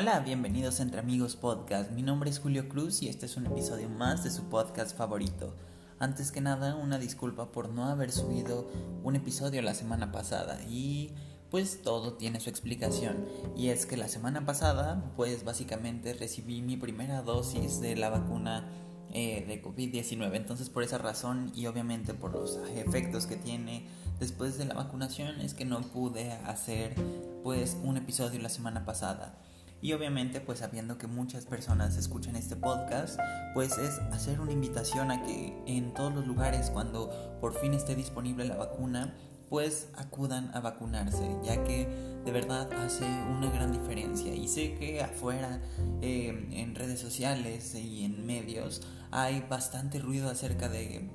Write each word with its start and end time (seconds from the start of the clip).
Hola, 0.00 0.20
bienvenidos 0.20 0.78
Entre 0.78 1.00
Amigos 1.00 1.34
Podcast. 1.34 1.90
Mi 1.90 2.02
nombre 2.02 2.30
es 2.30 2.38
Julio 2.38 2.68
Cruz 2.68 3.02
y 3.02 3.08
este 3.08 3.26
es 3.26 3.36
un 3.36 3.46
episodio 3.46 3.88
más 3.88 4.22
de 4.22 4.30
su 4.30 4.44
podcast 4.44 4.96
favorito. 4.96 5.56
Antes 5.98 6.30
que 6.30 6.40
nada, 6.40 6.76
una 6.76 7.00
disculpa 7.00 7.50
por 7.50 7.68
no 7.68 7.84
haber 7.86 8.12
subido 8.12 8.70
un 9.02 9.16
episodio 9.16 9.60
la 9.60 9.74
semana 9.74 10.12
pasada 10.12 10.60
y 10.68 11.14
pues 11.50 11.82
todo 11.82 12.12
tiene 12.12 12.38
su 12.38 12.48
explicación. 12.48 13.26
Y 13.56 13.70
es 13.70 13.86
que 13.86 13.96
la 13.96 14.06
semana 14.06 14.46
pasada, 14.46 15.02
pues 15.16 15.44
básicamente 15.44 16.14
recibí 16.14 16.62
mi 16.62 16.76
primera 16.76 17.22
dosis 17.22 17.80
de 17.80 17.96
la 17.96 18.08
vacuna 18.08 18.68
eh, 19.12 19.44
de 19.48 19.60
COVID-19. 19.60 20.36
Entonces 20.36 20.70
por 20.70 20.84
esa 20.84 20.98
razón 20.98 21.50
y 21.56 21.66
obviamente 21.66 22.14
por 22.14 22.34
los 22.34 22.60
efectos 22.76 23.26
que 23.26 23.34
tiene 23.34 23.88
después 24.20 24.58
de 24.58 24.64
la 24.64 24.74
vacunación 24.74 25.40
es 25.40 25.54
que 25.54 25.64
no 25.64 25.80
pude 25.80 26.30
hacer 26.30 26.94
pues 27.42 27.76
un 27.82 27.96
episodio 27.96 28.40
la 28.40 28.48
semana 28.48 28.84
pasada. 28.84 29.34
Y 29.80 29.92
obviamente, 29.92 30.40
pues 30.40 30.58
sabiendo 30.58 30.98
que 30.98 31.06
muchas 31.06 31.44
personas 31.44 31.96
escuchan 31.96 32.34
este 32.34 32.56
podcast, 32.56 33.18
pues 33.54 33.78
es 33.78 33.98
hacer 34.12 34.40
una 34.40 34.52
invitación 34.52 35.10
a 35.10 35.22
que 35.22 35.56
en 35.66 35.94
todos 35.94 36.12
los 36.12 36.26
lugares, 36.26 36.70
cuando 36.70 37.38
por 37.40 37.54
fin 37.54 37.74
esté 37.74 37.94
disponible 37.94 38.44
la 38.44 38.56
vacuna, 38.56 39.14
pues 39.48 39.88
acudan 39.96 40.50
a 40.54 40.60
vacunarse, 40.60 41.30
ya 41.42 41.62
que 41.64 41.88
de 42.24 42.32
verdad 42.32 42.70
hace 42.74 43.06
una 43.06 43.50
gran 43.50 43.72
diferencia. 43.72 44.34
Y 44.34 44.48
sé 44.48 44.74
que 44.74 45.00
afuera, 45.00 45.60
eh, 46.02 46.48
en 46.52 46.74
redes 46.74 47.00
sociales 47.00 47.74
y 47.74 48.04
en 48.04 48.26
medios, 48.26 48.82
hay 49.10 49.46
bastante 49.48 50.00
ruido 50.00 50.28
acerca 50.28 50.68
de 50.68 51.08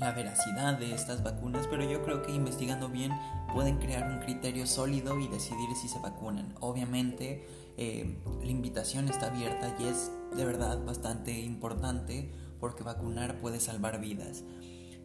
la 0.00 0.12
veracidad 0.12 0.78
de 0.78 0.94
estas 0.94 1.22
vacunas, 1.22 1.66
pero 1.68 1.84
yo 1.84 2.02
creo 2.02 2.22
que 2.22 2.32
investigando 2.32 2.88
bien 2.88 3.12
pueden 3.52 3.78
crear 3.78 4.10
un 4.10 4.18
criterio 4.20 4.66
sólido 4.66 5.20
y 5.20 5.28
decidir 5.28 5.68
si 5.80 5.88
se 5.88 5.98
vacunan. 5.98 6.54
Obviamente, 6.60 7.46
eh, 7.82 8.04
la 8.44 8.50
invitación 8.50 9.08
está 9.08 9.28
abierta 9.28 9.74
y 9.80 9.84
es 9.84 10.12
de 10.36 10.44
verdad 10.44 10.84
bastante 10.84 11.40
importante 11.40 12.30
porque 12.60 12.82
vacunar 12.82 13.40
puede 13.40 13.58
salvar 13.58 14.02
vidas. 14.02 14.44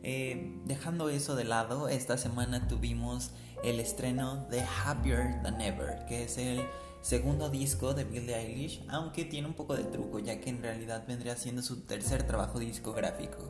Eh, 0.04 0.60
dejando 0.66 1.08
eso 1.08 1.38
de 1.38 1.46
lado, 1.46 1.88
esta 1.88 2.18
semana 2.18 2.68
tuvimos 2.68 3.32
el 3.64 3.80
estreno 3.80 4.46
de 4.52 4.62
Happier 4.62 5.42
Than 5.42 5.62
Ever, 5.62 6.06
que 6.06 6.26
es 6.26 6.38
el 6.38 6.66
segundo 7.00 7.50
disco 7.50 7.94
de 7.94 8.04
Billie 8.04 8.36
Eilish, 8.36 8.84
aunque 8.90 9.24
tiene 9.24 9.48
un 9.48 9.54
poco 9.54 9.74
de 9.78 9.86
truco, 9.86 10.20
ya 10.20 10.42
que 10.42 10.50
en 10.50 10.62
realidad 10.62 11.06
vendría 11.08 11.38
siendo 11.38 11.62
su 11.62 11.84
tercer 11.84 12.24
trabajo 12.24 12.60
discográfico, 12.60 13.48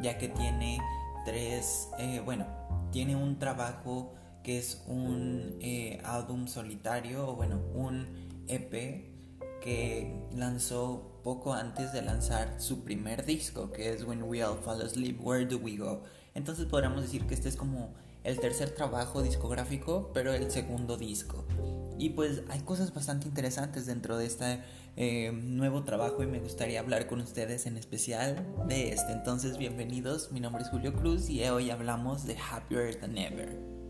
ya 0.00 0.16
que 0.16 0.28
tiene 0.28 0.80
tres, 1.26 1.90
eh, 1.98 2.22
bueno, 2.24 2.46
tiene 2.90 3.16
un 3.16 3.38
trabajo 3.38 4.14
que 4.42 4.56
es 4.56 4.82
un 4.86 5.58
álbum 6.04 6.48
solitario, 6.48 7.28
o 7.28 7.36
bueno, 7.36 7.60
un 7.74 8.31
EP 8.54 9.12
que 9.62 10.12
lanzó 10.34 11.20
poco 11.22 11.54
antes 11.54 11.92
de 11.92 12.02
lanzar 12.02 12.60
su 12.60 12.82
primer 12.82 13.24
disco, 13.24 13.70
que 13.70 13.90
es 13.92 14.04
When 14.04 14.24
We 14.24 14.44
All 14.44 14.58
Fall 14.58 14.82
Asleep, 14.82 15.24
Where 15.24 15.46
Do 15.46 15.58
We 15.58 15.76
Go. 15.76 16.02
Entonces 16.34 16.66
podríamos 16.66 17.02
decir 17.02 17.26
que 17.26 17.34
este 17.34 17.48
es 17.48 17.56
como 17.56 17.94
el 18.24 18.38
tercer 18.40 18.70
trabajo 18.70 19.22
discográfico, 19.22 20.10
pero 20.12 20.32
el 20.32 20.50
segundo 20.50 20.96
disco. 20.96 21.44
Y 21.98 22.10
pues 22.10 22.42
hay 22.48 22.60
cosas 22.60 22.92
bastante 22.92 23.28
interesantes 23.28 23.86
dentro 23.86 24.16
de 24.16 24.26
este 24.26 24.62
eh, 24.96 25.30
nuevo 25.32 25.84
trabajo 25.84 26.22
y 26.22 26.26
me 26.26 26.40
gustaría 26.40 26.80
hablar 26.80 27.06
con 27.06 27.20
ustedes 27.20 27.66
en 27.66 27.76
especial 27.76 28.44
de 28.66 28.92
este. 28.92 29.12
Entonces 29.12 29.58
bienvenidos, 29.58 30.32
mi 30.32 30.40
nombre 30.40 30.62
es 30.62 30.70
Julio 30.70 30.92
Cruz 30.92 31.28
y 31.28 31.44
hoy 31.44 31.70
hablamos 31.70 32.26
de 32.26 32.36
Happier 32.36 32.96
Than 32.96 33.18
Ever. 33.18 33.81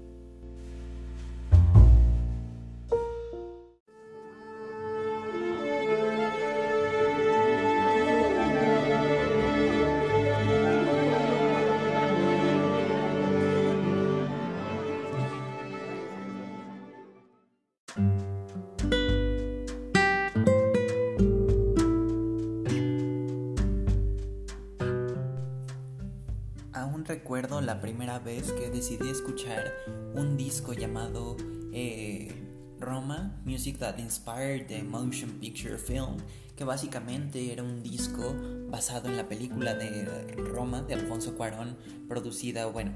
Primera 28.13 28.19
vez 28.19 28.53
que 28.53 28.69
decidí 28.69 29.09
escuchar 29.09 29.73
un 30.15 30.37
disco 30.37 30.75
llamado 30.75 31.37
eh, 31.73 32.31
Roma, 32.79 33.41
Music 33.47 33.79
That 33.79 33.99
Inspired 33.99 34.67
the 34.67 34.83
Motion 34.83 35.31
Picture 35.41 35.79
Film, 35.79 36.17
que 36.57 36.65
básicamente 36.65 37.53
era 37.53 37.63
un 37.63 37.83
disco 37.83 38.35
basado 38.69 39.09
en 39.09 39.17
la 39.17 39.29
película 39.29 39.75
de 39.75 40.05
Roma 40.37 40.83
de 40.83 40.95
Alfonso 40.95 41.35
Cuarón, 41.37 41.79
producida, 42.09 42.67
bueno, 42.67 42.93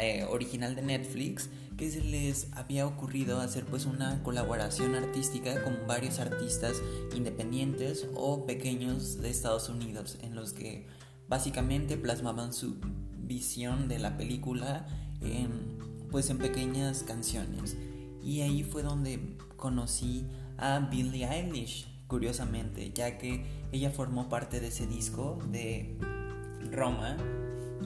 eh, 0.00 0.24
original 0.30 0.74
de 0.74 0.82
Netflix, 0.82 1.50
que 1.76 1.90
se 1.90 2.02
les 2.02 2.48
había 2.52 2.86
ocurrido 2.86 3.40
hacer 3.40 3.66
pues 3.66 3.84
una 3.84 4.22
colaboración 4.22 4.94
artística 4.94 5.62
con 5.62 5.86
varios 5.86 6.20
artistas 6.20 6.80
independientes 7.14 8.06
o 8.14 8.46
pequeños 8.46 9.20
de 9.20 9.28
Estados 9.28 9.68
Unidos, 9.68 10.16
en 10.22 10.34
los 10.34 10.52
que 10.52 10.86
básicamente 11.28 11.96
plasmaban 11.96 12.52
su 12.54 12.76
visión 13.26 13.88
de 13.88 13.98
la 13.98 14.16
película 14.16 14.86
en, 15.20 15.78
pues 16.10 16.30
en 16.30 16.38
pequeñas 16.38 17.02
canciones. 17.02 17.76
Y 18.22 18.40
ahí 18.40 18.62
fue 18.62 18.82
donde 18.82 19.36
conocí 19.56 20.26
a 20.56 20.78
Billie 20.78 21.26
Eilish, 21.26 21.86
curiosamente, 22.06 22.92
ya 22.94 23.18
que 23.18 23.44
ella 23.72 23.90
formó 23.90 24.28
parte 24.28 24.60
de 24.60 24.68
ese 24.68 24.86
disco 24.86 25.38
de 25.50 25.98
Roma 26.70 27.16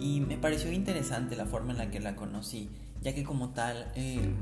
y 0.01 0.21
me 0.21 0.37
pareció 0.37 0.73
interesante 0.73 1.37
la 1.37 1.47
forma 1.47 1.73
en 1.73 1.79
la 1.79 1.91
que 1.91 2.01
la 2.01 2.15
conocí, 2.17 2.71
ya 3.03 3.15
que 3.15 3.25
como 3.25 3.51
tal 3.51 3.91
eh, 3.95 4.35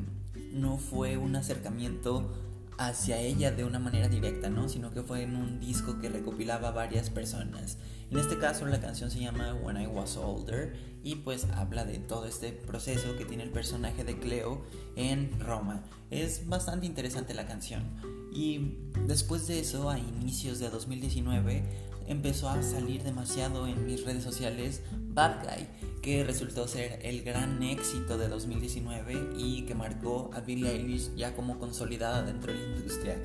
no 0.53 0.79
fue 0.79 1.17
un 1.17 1.37
acercamiento 1.37 2.31
hacia 2.79 3.19
ella 3.19 3.51
de 3.51 3.65
una 3.65 3.79
manera 3.79 4.09
directa, 4.09 4.49
¿no? 4.49 4.69
Sino 4.69 4.91
que 4.91 5.03
fue 5.03 5.23
en 5.23 5.37
un 5.37 5.61
disco 5.61 5.99
que 5.99 6.09
recopilaba 6.09 6.71
varias 6.71 7.11
personas. 7.11 7.79
En 8.11 8.19
este 8.19 8.39
caso 8.39 8.67
la 8.67 8.81
canción 8.81 9.11
se 9.11 9.21
llama 9.21 9.55
When 9.55 9.81
I 9.81 9.87
Was 9.87 10.17
Older 10.17 10.77
y 11.07 11.15
pues 11.15 11.47
habla 11.55 11.85
de 11.85 12.01
todo 12.01 12.27
este 12.27 12.51
proceso 12.51 13.17
que 13.17 13.25
tiene 13.25 13.45
el 13.45 13.51
personaje 13.51 14.03
de 14.03 14.19
Cleo 14.19 14.65
en 14.97 15.39
Roma. 15.39 15.85
Es 16.11 16.49
bastante 16.49 16.85
interesante 16.85 17.33
la 17.33 17.47
canción. 17.47 17.85
Y 18.33 18.75
después 19.07 19.47
de 19.47 19.61
eso, 19.61 19.89
a 19.89 20.01
inicios 20.01 20.59
de 20.59 20.69
2019, 20.69 21.63
empezó 22.09 22.49
a 22.49 22.61
salir 22.61 23.05
demasiado 23.05 23.69
en 23.69 23.87
mis 23.87 24.05
redes 24.05 24.25
sociales 24.25 24.83
Bad 24.99 25.45
Guy, 25.45 25.69
que 26.03 26.25
resultó 26.25 26.67
ser 26.67 26.99
el 27.05 27.23
gran 27.23 27.63
éxito 27.63 28.19
de 28.19 28.27
2019 28.27 29.37
y 29.39 29.63
que 29.63 29.77
marcó 29.77 30.33
a 30.35 30.41
Billie 30.41 30.73
Eilish 30.73 31.15
ya 31.15 31.37
como 31.37 31.61
consolidada 31.61 32.25
dentro 32.25 32.53
de 32.53 32.59
la 32.59 32.77
industria. 32.79 33.17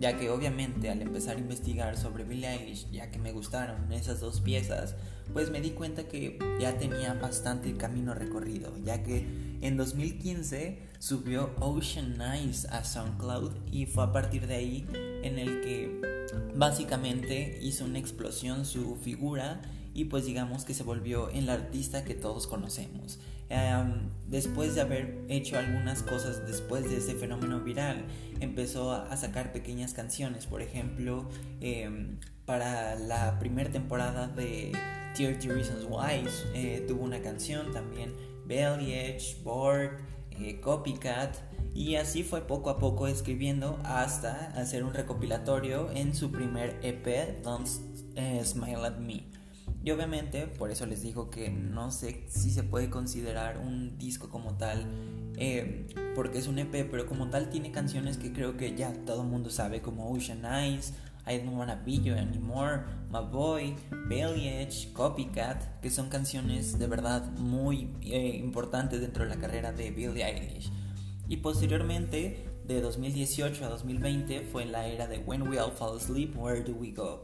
Ya 0.00 0.16
que 0.16 0.30
obviamente 0.30 0.90
al 0.90 1.02
empezar 1.02 1.36
a 1.36 1.40
investigar 1.40 1.96
sobre 1.96 2.24
Billie 2.24 2.48
Eilish, 2.48 2.88
ya 2.90 3.10
que 3.10 3.18
me 3.18 3.32
gustaron 3.32 3.92
esas 3.92 4.20
dos 4.20 4.40
piezas, 4.40 4.94
pues 5.32 5.50
me 5.50 5.60
di 5.60 5.70
cuenta 5.70 6.04
que 6.08 6.38
ya 6.60 6.78
tenía 6.78 7.14
bastante 7.14 7.76
camino 7.76 8.14
recorrido, 8.14 8.72
ya 8.84 9.02
que 9.02 9.26
en 9.60 9.76
2015 9.76 10.78
subió 10.98 11.50
Ocean 11.60 12.20
Eyes 12.20 12.66
a 12.66 12.84
SoundCloud 12.84 13.52
y 13.70 13.86
fue 13.86 14.04
a 14.04 14.12
partir 14.12 14.46
de 14.46 14.54
ahí 14.54 14.86
en 15.22 15.38
el 15.38 15.60
que 15.60 16.00
básicamente 16.54 17.58
hizo 17.60 17.84
una 17.84 17.98
explosión 17.98 18.64
su 18.64 18.96
figura 18.96 19.60
y 19.94 20.04
pues 20.04 20.26
digamos 20.26 20.64
que 20.64 20.74
se 20.74 20.84
volvió 20.84 21.30
en 21.30 21.46
la 21.46 21.54
artista 21.54 22.04
que 22.04 22.14
todos 22.14 22.46
conocemos. 22.46 23.18
Después 24.26 24.74
de 24.74 24.82
haber 24.82 25.24
hecho 25.28 25.58
algunas 25.58 26.02
cosas 26.02 26.46
después 26.46 26.90
de 26.90 26.98
ese 26.98 27.14
fenómeno 27.14 27.60
viral, 27.60 28.04
empezó 28.40 28.92
a 28.92 29.16
sacar 29.16 29.52
pequeñas 29.52 29.94
canciones, 29.94 30.46
por 30.46 30.62
ejemplo, 30.62 31.28
em, 31.60 32.18
para 32.44 32.94
la 32.96 33.38
primera 33.38 33.70
temporada 33.70 34.28
de 34.28 34.72
30 35.14 35.48
Reasons 35.48 35.84
Why 35.88 36.26
eh, 36.54 36.84
tuvo 36.86 37.04
una 37.04 37.20
canción 37.20 37.72
también, 37.72 38.14
Belly 38.46 38.94
Edge, 38.94 39.36
Bored, 39.42 39.90
eh, 40.30 40.60
Copycat, 40.60 41.36
y 41.74 41.96
así 41.96 42.22
fue 42.22 42.46
poco 42.46 42.70
a 42.70 42.78
poco 42.78 43.06
escribiendo 43.06 43.78
hasta 43.84 44.48
hacer 44.58 44.84
un 44.84 44.94
recopilatorio 44.94 45.90
en 45.92 46.14
su 46.14 46.30
primer 46.30 46.78
EP, 46.82 47.42
Don't 47.42 47.68
eh, 48.16 48.42
Smile 48.44 48.86
at 48.86 48.98
Me. 48.98 49.37
Y 49.88 49.90
obviamente, 49.90 50.46
por 50.46 50.70
eso 50.70 50.84
les 50.84 51.00
digo 51.00 51.30
que 51.30 51.48
no 51.48 51.90
sé 51.90 52.22
si 52.28 52.50
se 52.50 52.62
puede 52.62 52.90
considerar 52.90 53.56
un 53.56 53.96
disco 53.96 54.28
como 54.28 54.52
tal, 54.58 54.84
eh, 55.38 55.86
porque 56.14 56.36
es 56.36 56.46
un 56.46 56.58
EP, 56.58 56.86
pero 56.90 57.06
como 57.06 57.30
tal 57.30 57.48
tiene 57.48 57.72
canciones 57.72 58.18
que 58.18 58.30
creo 58.30 58.58
que 58.58 58.76
ya 58.76 58.92
todo 59.06 59.22
el 59.22 59.28
mundo 59.28 59.48
sabe, 59.48 59.80
como 59.80 60.12
Ocean 60.12 60.44
Eyes, 60.44 60.92
I 61.26 61.38
Don't 61.38 61.56
Wanna 61.56 61.76
Be 61.86 62.00
You 62.00 62.16
Anymore, 62.16 62.82
My 63.10 63.20
Boy, 63.32 63.76
Belly 64.10 64.48
Edge, 64.48 64.92
Copycat, 64.92 65.80
que 65.80 65.88
son 65.88 66.10
canciones 66.10 66.78
de 66.78 66.86
verdad 66.86 67.24
muy 67.38 67.88
eh, 68.02 68.36
importantes 68.44 69.00
dentro 69.00 69.24
de 69.24 69.30
la 69.30 69.36
carrera 69.36 69.72
de 69.72 69.90
Billie 69.90 70.22
Eilish. 70.22 70.70
Y 71.28 71.38
posteriormente 71.38 72.44
de 72.66 72.82
2018 72.82 73.64
a 73.64 73.68
2020 73.70 74.42
fue 74.42 74.66
la 74.66 74.86
era 74.86 75.06
de 75.06 75.16
When 75.20 75.48
We 75.48 75.58
All 75.58 75.72
Fall 75.72 75.96
Asleep, 75.96 76.36
Where 76.36 76.60
Do 76.60 76.74
We 76.74 76.90
Go? 76.90 77.22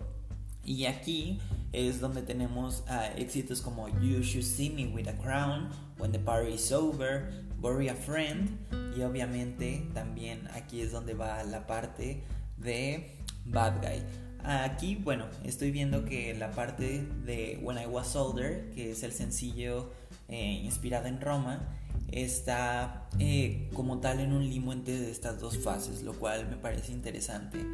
Y 0.64 0.86
aquí 0.86 1.38
es 1.72 2.00
donde 2.00 2.22
tenemos 2.22 2.84
uh, 2.88 3.18
éxitos 3.18 3.60
como 3.60 3.88
You 3.88 4.20
Should 4.20 4.44
See 4.44 4.70
Me 4.70 4.86
With 4.86 5.08
a 5.08 5.16
Crown, 5.16 5.68
When 5.98 6.12
the 6.12 6.18
Party 6.18 6.52
Is 6.54 6.72
Over, 6.72 7.30
Bury 7.60 7.88
a 7.88 7.94
Friend 7.94 8.50
y 8.96 9.02
obviamente 9.02 9.86
también 9.94 10.46
aquí 10.52 10.80
es 10.80 10.92
donde 10.92 11.14
va 11.14 11.42
la 11.44 11.66
parte 11.66 12.22
de 12.58 13.10
Bad 13.46 13.80
Guy. 13.80 14.02
Aquí, 14.44 14.96
bueno, 14.96 15.26
estoy 15.42 15.70
viendo 15.70 16.04
que 16.04 16.34
la 16.34 16.50
parte 16.50 17.06
de 17.24 17.58
When 17.62 17.78
I 17.78 17.86
Was 17.86 18.14
Older, 18.14 18.70
que 18.74 18.90
es 18.90 19.02
el 19.02 19.12
sencillo 19.12 19.90
eh, 20.28 20.60
inspirado 20.62 21.06
en 21.06 21.20
Roma, 21.20 21.66
está 22.12 23.08
eh, 23.18 23.70
como 23.72 24.00
tal 24.00 24.20
en 24.20 24.32
un 24.34 24.48
limo 24.48 24.74
entre 24.74 25.10
estas 25.10 25.40
dos 25.40 25.56
fases, 25.56 26.02
lo 26.02 26.12
cual 26.12 26.46
me 26.50 26.56
parece 26.56 26.92
interesante. 26.92 27.64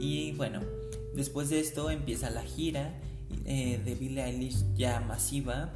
Y 0.00 0.32
bueno, 0.32 0.60
después 1.16 1.50
de 1.50 1.60
esto 1.60 1.90
empieza 1.90 2.30
la 2.30 2.42
gira 2.42 2.94
eh, 3.44 3.80
de 3.84 3.94
Billie 3.94 4.24
Eilish 4.24 4.64
ya 4.74 5.00
masiva 5.00 5.72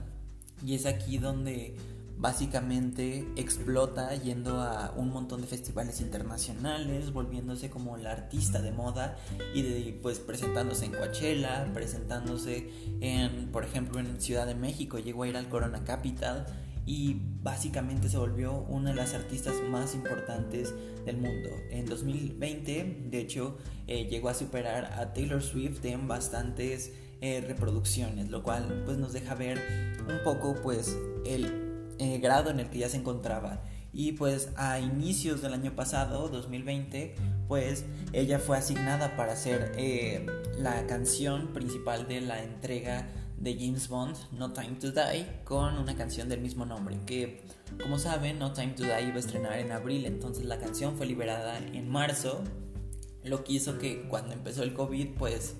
y 0.64 0.74
es 0.74 0.86
aquí 0.86 1.18
donde 1.18 1.74
básicamente 2.20 3.26
explota 3.36 4.14
yendo 4.14 4.60
a 4.60 4.92
un 4.94 5.08
montón 5.08 5.40
de 5.40 5.46
festivales 5.46 6.02
internacionales, 6.02 7.12
volviéndose 7.12 7.70
como 7.70 7.96
la 7.96 8.12
artista 8.12 8.60
de 8.60 8.72
moda 8.72 9.16
y 9.54 9.92
pues 10.02 10.18
presentándose 10.18 10.84
en 10.84 10.92
Coachella, 10.92 11.70
presentándose 11.72 12.70
en, 13.00 13.48
por 13.50 13.64
ejemplo, 13.64 14.00
en 14.00 14.20
Ciudad 14.20 14.46
de 14.46 14.54
México, 14.54 14.98
llegó 14.98 15.22
a 15.22 15.28
ir 15.28 15.36
al 15.38 15.48
Corona 15.48 15.82
Capital 15.84 16.46
y 16.90 17.22
básicamente 17.40 18.08
se 18.08 18.18
volvió 18.18 18.52
una 18.68 18.90
de 18.90 18.96
las 18.96 19.14
artistas 19.14 19.54
más 19.70 19.94
importantes 19.94 20.74
del 21.04 21.18
mundo. 21.18 21.48
En 21.70 21.86
2020, 21.86 23.06
de 23.08 23.20
hecho, 23.20 23.58
eh, 23.86 24.08
llegó 24.10 24.28
a 24.28 24.34
superar 24.34 24.86
a 24.98 25.12
Taylor 25.12 25.40
Swift 25.40 25.84
en 25.84 26.08
bastantes 26.08 26.92
eh, 27.20 27.44
reproducciones, 27.46 28.28
lo 28.30 28.42
cual 28.42 28.82
pues 28.86 28.98
nos 28.98 29.12
deja 29.12 29.36
ver 29.36 29.60
un 30.00 30.24
poco 30.24 30.56
pues 30.64 30.98
el 31.24 31.92
eh, 32.00 32.18
grado 32.18 32.50
en 32.50 32.58
el 32.58 32.70
que 32.70 32.80
ya 32.80 32.88
se 32.88 32.96
encontraba. 32.96 33.62
Y 33.92 34.12
pues 34.12 34.48
a 34.56 34.80
inicios 34.80 35.42
del 35.42 35.54
año 35.54 35.76
pasado, 35.76 36.28
2020, 36.28 37.14
pues 37.46 37.84
ella 38.12 38.40
fue 38.40 38.58
asignada 38.58 39.16
para 39.16 39.36
ser 39.36 39.76
la 40.58 40.88
canción 40.88 41.52
principal 41.52 42.08
de 42.08 42.20
la 42.20 42.42
entrega 42.42 43.06
de 43.40 43.54
James 43.58 43.88
Bond, 43.88 44.16
No 44.32 44.52
Time 44.52 44.76
to 44.80 44.92
Die, 44.92 45.26
con 45.44 45.78
una 45.78 45.96
canción 45.96 46.28
del 46.28 46.40
mismo 46.40 46.66
nombre, 46.66 47.00
que 47.06 47.42
como 47.82 47.98
saben, 47.98 48.38
No 48.38 48.52
Time 48.52 48.74
to 48.74 48.84
Die 48.84 49.08
iba 49.08 49.16
a 49.16 49.18
estrenar 49.18 49.58
en 49.58 49.72
abril, 49.72 50.04
entonces 50.04 50.44
la 50.44 50.58
canción 50.58 50.96
fue 50.96 51.06
liberada 51.06 51.58
en 51.58 51.88
marzo, 51.88 52.44
lo 53.24 53.42
que 53.42 53.54
hizo 53.54 53.78
que 53.78 54.06
cuando 54.08 54.34
empezó 54.34 54.62
el 54.62 54.74
COVID, 54.74 55.14
pues 55.18 55.56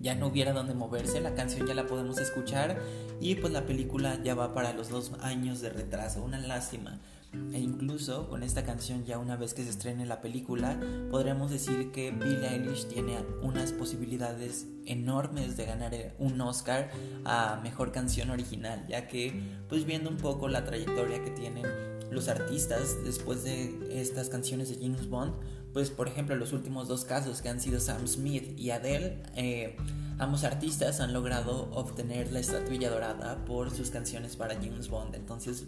ya 0.00 0.14
no 0.14 0.28
hubiera 0.28 0.52
donde 0.52 0.74
moverse, 0.74 1.20
la 1.20 1.34
canción 1.34 1.66
ya 1.66 1.74
la 1.74 1.86
podemos 1.86 2.18
escuchar 2.18 2.80
y 3.20 3.34
pues 3.36 3.52
la 3.52 3.66
película 3.66 4.18
ya 4.22 4.34
va 4.34 4.54
para 4.54 4.72
los 4.72 4.88
dos 4.88 5.12
años 5.20 5.60
de 5.60 5.70
retraso, 5.70 6.22
una 6.24 6.38
lástima. 6.38 7.00
E 7.32 7.58
incluso 7.58 8.28
con 8.28 8.42
esta 8.42 8.64
canción 8.64 9.04
ya 9.04 9.18
una 9.18 9.36
vez 9.36 9.54
que 9.54 9.64
se 9.64 9.70
estrene 9.70 10.04
la 10.04 10.20
película, 10.20 10.78
podremos 11.10 11.50
decir 11.50 11.90
que 11.90 12.10
Billie 12.10 12.48
Eilish 12.48 12.86
tiene 12.88 13.18
unas 13.42 13.72
posibilidades 13.72 14.66
enormes 14.84 15.56
de 15.56 15.64
ganar 15.64 15.92
un 16.18 16.40
Oscar 16.40 16.90
a 17.24 17.60
Mejor 17.62 17.92
Canción 17.92 18.30
Original, 18.30 18.86
ya 18.88 19.08
que 19.08 19.42
pues 19.68 19.84
viendo 19.84 20.10
un 20.10 20.18
poco 20.18 20.48
la 20.48 20.64
trayectoria 20.64 21.22
que 21.22 21.30
tienen 21.30 21.64
los 22.10 22.28
artistas 22.28 23.02
después 23.04 23.44
de 23.44 24.00
estas 24.00 24.28
canciones 24.28 24.68
de 24.68 24.76
James 24.86 25.08
Bond, 25.08 25.32
pues 25.72 25.90
por 25.90 26.08
ejemplo 26.08 26.36
los 26.36 26.52
últimos 26.52 26.86
dos 26.88 27.04
casos 27.04 27.40
que 27.40 27.48
han 27.48 27.60
sido 27.60 27.80
Sam 27.80 28.06
Smith 28.06 28.58
y 28.58 28.70
Adele, 28.70 29.22
eh, 29.36 29.76
ambos 30.18 30.44
artistas 30.44 31.00
han 31.00 31.12
logrado 31.12 31.70
obtener 31.72 32.30
la 32.30 32.40
estatuilla 32.40 32.90
dorada 32.90 33.44
por 33.46 33.70
sus 33.70 33.90
canciones 33.90 34.36
para 34.36 34.54
James 34.54 34.88
Bond. 34.88 35.14
Entonces 35.14 35.64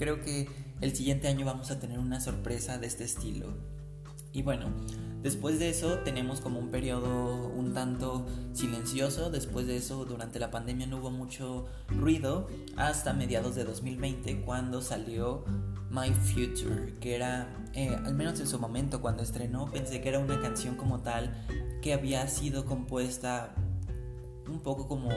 creo 0.00 0.22
que 0.22 0.48
el 0.80 0.96
siguiente 0.96 1.28
año 1.28 1.44
vamos 1.44 1.70
a 1.70 1.78
tener 1.78 1.98
una 1.98 2.20
sorpresa 2.20 2.78
de 2.78 2.86
este 2.86 3.04
estilo. 3.04 3.48
Y 4.32 4.42
bueno, 4.42 4.70
después 5.22 5.58
de 5.58 5.68
eso 5.68 5.98
tenemos 5.98 6.40
como 6.40 6.58
un 6.58 6.70
periodo 6.70 7.48
un 7.48 7.74
tanto 7.74 8.26
silencioso. 8.54 9.30
Después 9.30 9.66
de 9.66 9.76
eso, 9.76 10.06
durante 10.06 10.38
la 10.38 10.50
pandemia 10.50 10.86
no 10.86 10.98
hubo 10.98 11.10
mucho 11.10 11.66
ruido 11.88 12.48
hasta 12.76 13.12
mediados 13.12 13.54
de 13.56 13.64
2020 13.64 14.40
cuando 14.40 14.80
salió 14.80 15.44
My 15.90 16.14
Future, 16.14 16.94
que 16.98 17.14
era, 17.14 17.54
eh, 17.74 17.94
al 17.94 18.14
menos 18.14 18.40
en 18.40 18.46
su 18.46 18.58
momento 18.58 19.02
cuando 19.02 19.22
estrenó, 19.22 19.70
pensé 19.70 20.00
que 20.00 20.08
era 20.08 20.18
una 20.18 20.40
canción 20.40 20.76
como 20.76 21.00
tal 21.00 21.34
que 21.82 21.92
había 21.92 22.26
sido 22.26 22.64
compuesta 22.64 23.54
un 24.48 24.60
poco 24.60 24.88
como 24.88 25.10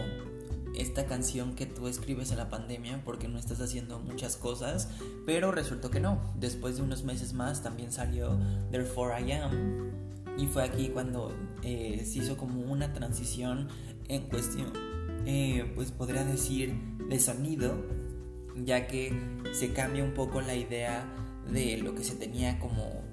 esta 0.76 1.06
canción 1.06 1.56
que 1.56 1.66
tú 1.66 1.88
escribes 1.88 2.32
en 2.32 2.38
la 2.38 2.50
pandemia 2.50 3.02
porque 3.06 3.28
no 3.28 3.38
estás 3.38 3.62
haciendo 3.62 4.00
muchas 4.00 4.38
cosas, 4.38 4.90
pero 5.26 5.52
resultó 5.52 5.90
que 5.90 6.00
no. 6.00 6.34
Después 6.36 6.78
de 6.78 6.84
unos 6.84 7.04
meses 7.04 7.34
más 7.34 7.62
también 7.62 7.92
salió 7.92 8.38
Therefore 8.72 9.14
I 9.22 9.32
Am 9.34 9.92
y 10.38 10.48
fue 10.48 10.64
aquí 10.64 10.90
cuando 10.90 11.34
eh, 11.62 12.04
se 12.06 12.20
hizo 12.20 12.38
como 12.38 12.62
una 12.62 12.94
transición 12.94 13.68
en 14.08 14.24
cuestión, 14.24 14.74
eh, 15.26 15.72
pues 15.76 15.92
podría 15.92 16.24
decir, 16.24 16.76
de 17.10 17.20
sonido, 17.20 17.76
ya 18.56 18.88
que 18.88 19.14
se 19.52 19.74
cambia 19.74 20.04
un 20.04 20.14
poco 20.14 20.42
la 20.42 20.56
idea 20.56 21.06
de 21.52 21.78
lo 21.78 21.94
que 21.94 22.04
se 22.04 22.16
tenía 22.16 22.60
como 22.60 23.04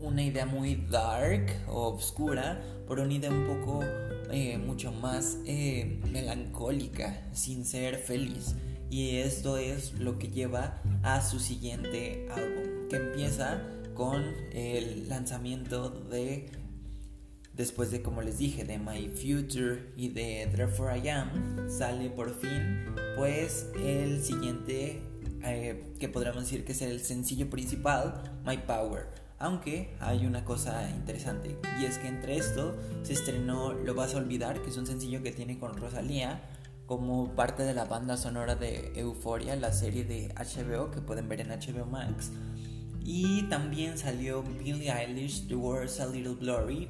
una 0.00 0.22
idea 0.22 0.46
muy 0.46 0.76
dark 0.90 1.46
o 1.66 1.94
oscura 1.94 2.62
por 2.86 3.00
una 3.00 3.12
idea 3.12 3.30
un 3.30 3.46
poco 3.46 3.80
eh, 4.30 4.58
mucho 4.58 4.92
más 4.92 5.38
eh, 5.46 6.00
melancólica, 6.10 7.28
sin 7.32 7.64
ser 7.64 7.96
feliz. 7.96 8.54
Y 8.90 9.16
esto 9.16 9.56
es 9.56 9.94
lo 9.94 10.18
que 10.18 10.28
lleva 10.28 10.80
a 11.02 11.20
su 11.20 11.40
siguiente 11.40 12.28
álbum, 12.30 12.88
que 12.88 12.96
empieza 12.96 13.62
con 13.94 14.22
el 14.52 15.08
lanzamiento 15.08 15.90
de, 15.90 16.50
después 17.54 17.90
de 17.90 18.00
como 18.02 18.22
les 18.22 18.38
dije, 18.38 18.64
de 18.64 18.78
My 18.78 19.08
Future 19.08 19.92
y 19.96 20.08
de 20.08 20.48
Therefore 20.54 20.98
I 20.98 21.08
Am, 21.08 21.68
sale 21.68 22.08
por 22.10 22.34
fin 22.38 22.86
pues 23.16 23.66
el 23.76 24.22
siguiente, 24.22 25.02
eh, 25.42 25.94
que 25.98 26.08
podríamos 26.08 26.44
decir 26.44 26.64
que 26.64 26.72
es 26.72 26.82
el 26.82 27.00
sencillo 27.00 27.50
principal, 27.50 28.40
My 28.46 28.56
Power 28.58 29.17
aunque 29.38 29.94
hay 30.00 30.26
una 30.26 30.44
cosa 30.44 30.90
interesante 30.90 31.58
y 31.80 31.84
es 31.84 31.98
que 31.98 32.08
entre 32.08 32.36
esto 32.36 32.74
se 33.02 33.12
estrenó 33.12 33.72
Lo 33.72 33.94
vas 33.94 34.14
a 34.14 34.18
olvidar, 34.18 34.60
que 34.62 34.70
es 34.70 34.76
un 34.76 34.86
sencillo 34.86 35.22
que 35.22 35.32
tiene 35.32 35.58
con 35.58 35.76
Rosalía 35.76 36.42
como 36.86 37.34
parte 37.34 37.64
de 37.64 37.74
la 37.74 37.84
banda 37.84 38.16
sonora 38.16 38.54
de 38.56 38.92
Euphoria, 38.96 39.54
la 39.56 39.72
serie 39.72 40.04
de 40.04 40.34
HBO 40.34 40.90
que 40.90 41.02
pueden 41.02 41.28
ver 41.28 41.42
en 41.42 41.48
HBO 41.48 41.84
Max. 41.84 42.32
Y 43.04 43.42
también 43.44 43.98
salió 43.98 44.42
Billie 44.42 44.90
Eilish 44.90 45.46
The 45.48 45.54
World's 45.54 46.00
a 46.00 46.06
Little 46.06 46.36
Blurry, 46.36 46.88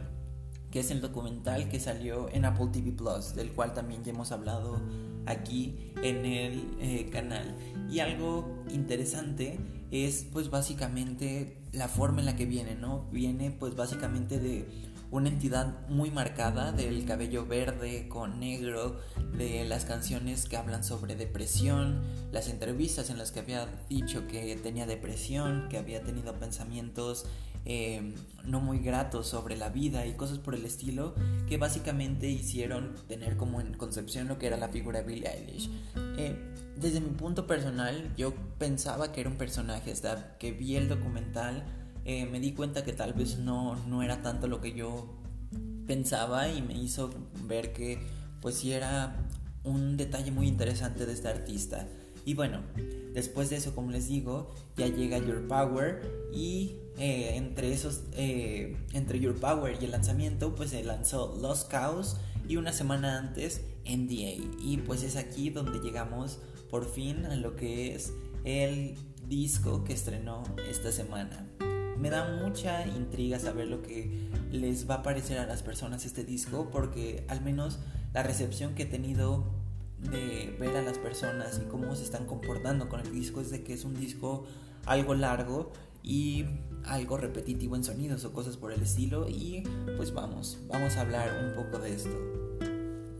que 0.71 0.81
es 0.81 0.91
el 0.93 1.01
documental 1.01 1.69
que 1.69 1.81
salió 1.81 2.29
en 2.31 2.45
Apple 2.45 2.69
TV 2.73 2.93
Plus, 2.93 3.35
del 3.35 3.51
cual 3.51 3.75
también 3.75 4.05
ya 4.05 4.13
hemos 4.13 4.31
hablado 4.31 4.81
aquí 5.27 5.93
en 6.03 6.25
el 6.25 6.77
eh, 6.81 7.09
canal. 7.11 7.57
Y 7.91 8.01
algo 8.01 8.65
interesante 8.71 9.59
es 9.91 10.27
pues 10.31 10.51
básicamente 10.51 11.57
la 11.73 11.89
forma 11.89 12.21
en 12.21 12.27
la 12.27 12.37
que 12.37 12.47
viene, 12.47 12.75
¿no? 12.75 13.07
Viene 13.11 13.51
pues 13.51 13.75
básicamente 13.77 14.39
de 14.39 14.67
una 15.11 15.29
entidad 15.29 15.89
muy 15.89 16.11
marcada 16.11 16.73
del 16.73 17.05
cabello 17.05 17.47
verde 17.47 18.09
con 18.09 18.41
negro, 18.41 19.01
de 19.37 19.65
las 19.65 19.85
canciones 19.85 20.49
que 20.49 20.57
hablan 20.57 20.85
sobre 20.85 21.17
depresión, 21.17 22.03
las 22.33 22.49
entrevistas 22.49 23.11
en 23.11 23.19
las 23.19 23.33
que 23.33 23.41
había 23.41 23.67
dicho 23.89 24.27
que 24.27 24.57
tenía 24.57 24.87
depresión, 24.87 25.69
que 25.69 25.79
había 25.79 26.03
tenido 26.03 26.35
pensamientos 26.39 27.27
eh, 27.65 28.15
no 28.45 28.61
muy 28.61 28.79
gratos 28.79 29.27
sobre 29.27 29.57
la 29.57 29.69
vida 29.69 30.07
y 30.07 30.15
cosas 30.15 30.39
por 30.39 30.55
el 30.55 30.65
estilo 30.65 31.15
que 31.47 31.59
básicamente 31.59 32.27
hicieron 32.29 32.95
tener 33.09 33.37
como 33.37 33.61
en 33.61 33.75
concepción 33.75 34.27
lo 34.27 34.39
que 34.39 34.47
era 34.47 34.57
la 34.57 34.69
figura 34.69 35.01
de 35.01 35.07
Billie 35.07 35.29
Eilish. 35.29 35.71
Eh, 36.17 36.35
desde 36.77 37.01
mi 37.01 37.11
punto 37.11 37.47
personal, 37.47 38.15
yo 38.17 38.33
pensaba 38.59 39.13
que 39.13 39.21
era 39.21 39.29
un 39.29 39.37
personaje, 39.37 39.93
que 40.39 40.53
vi 40.53 40.77
el 40.77 40.89
documental, 40.89 41.63
eh, 42.09 42.25
me 42.25 42.41
di 42.41 42.53
cuenta 42.53 42.85
que 42.85 42.95
tal 42.95 43.13
vez 43.13 43.37
no, 43.39 43.77
no 43.85 44.03
era 44.03 44.23
tanto 44.23 44.47
lo 44.49 44.63
que 44.63 44.73
yo 44.73 45.15
pensaba 45.87 46.49
y 46.49 46.63
me 46.63 46.73
hizo 46.73 47.11
ver 47.47 47.75
que 47.75 47.99
pues 48.41 48.55
sí 48.55 48.73
era 48.73 49.29
un 49.63 49.99
detalle 49.99 50.31
muy 50.31 50.49
interesante 50.49 51.05
de 51.05 51.13
este 51.13 51.29
artista. 51.29 51.87
Y 52.25 52.33
bueno, 52.33 52.63
después 53.13 53.51
de 53.51 53.57
eso, 53.57 53.75
como 53.75 53.91
les 53.91 54.09
digo, 54.09 54.55
ya 54.75 54.87
llega 54.87 55.19
Your 55.19 55.47
Power 55.49 56.01
y 56.33 56.77
eh, 56.97 57.33
entre 57.37 57.75
esos, 57.75 58.05
eh, 58.13 58.75
entre 58.95 59.21
Your 59.21 59.39
Power 59.39 59.77
y 59.79 59.85
el 59.85 59.91
lanzamiento, 59.91 60.55
pues 60.55 60.71
se 60.71 60.83
lanzó 60.83 61.37
Lost 61.39 61.71
Cows 61.71 62.17
y 62.49 62.57
una 62.57 62.73
semana 62.73 63.19
antes 63.19 63.61
NDA. 63.85 64.43
Y 64.63 64.83
pues 64.87 65.03
es 65.03 65.17
aquí 65.17 65.51
donde 65.51 65.79
llegamos 65.81 66.39
por 66.71 66.91
fin 66.91 67.27
a 67.27 67.37
lo 67.37 67.55
que 67.55 67.95
es 67.95 68.15
el 68.45 68.95
disco 69.29 69.85
que 69.85 69.93
estrenó 69.93 70.43
esta 70.71 70.91
semana. 70.91 71.47
Me 72.01 72.11
da 72.11 72.39
mucha 72.43 72.87
intriga 72.87 73.39
saber 73.39 73.69
lo 73.69 73.83
que 73.83 74.29
les 74.51 74.89
va 74.89 74.97
a 74.97 75.03
parecer 75.03 75.39
a 75.39 75.47
las 75.47 75.63
personas 75.63 76.05
este 76.07 76.25
disco 76.25 76.69
porque 76.71 77.25
al 77.29 77.41
menos 77.43 77.79
la 78.13 78.23
recepción 78.23 78.75
que 78.75 78.85
he 78.85 78.87
tenido 78.87 79.45
de 79.99 80.57
ver 80.61 80.77
a 80.77 80.83
las 80.83 80.99
personas 80.99 81.61
y 81.63 81.69
cómo 81.69 81.95
se 81.97 82.05
están 82.05 82.27
comportando 82.27 82.89
con 82.89 83.01
el 83.01 83.13
disco 83.13 83.41
es 83.41 83.51
de 83.51 83.65
que 83.65 83.75
es 83.75 83.85
un 83.85 83.95
disco 83.95 84.47
algo 84.87 85.15
largo 85.15 85.73
y 86.03 86.45
algo 86.85 87.17
repetitivo 87.17 87.77
en 87.77 87.85
sonidos 87.85 88.25
o 88.25 88.33
cosas 88.33 88.57
por 88.57 88.73
el 88.73 88.81
estilo 88.83 89.29
y 89.29 89.65
pues 89.97 90.15
vamos, 90.15 90.59
vamos 90.69 90.97
a 90.97 91.01
hablar 91.01 91.31
un 91.45 91.55
poco 91.55 91.79
de 91.79 91.95
esto. 91.95 92.17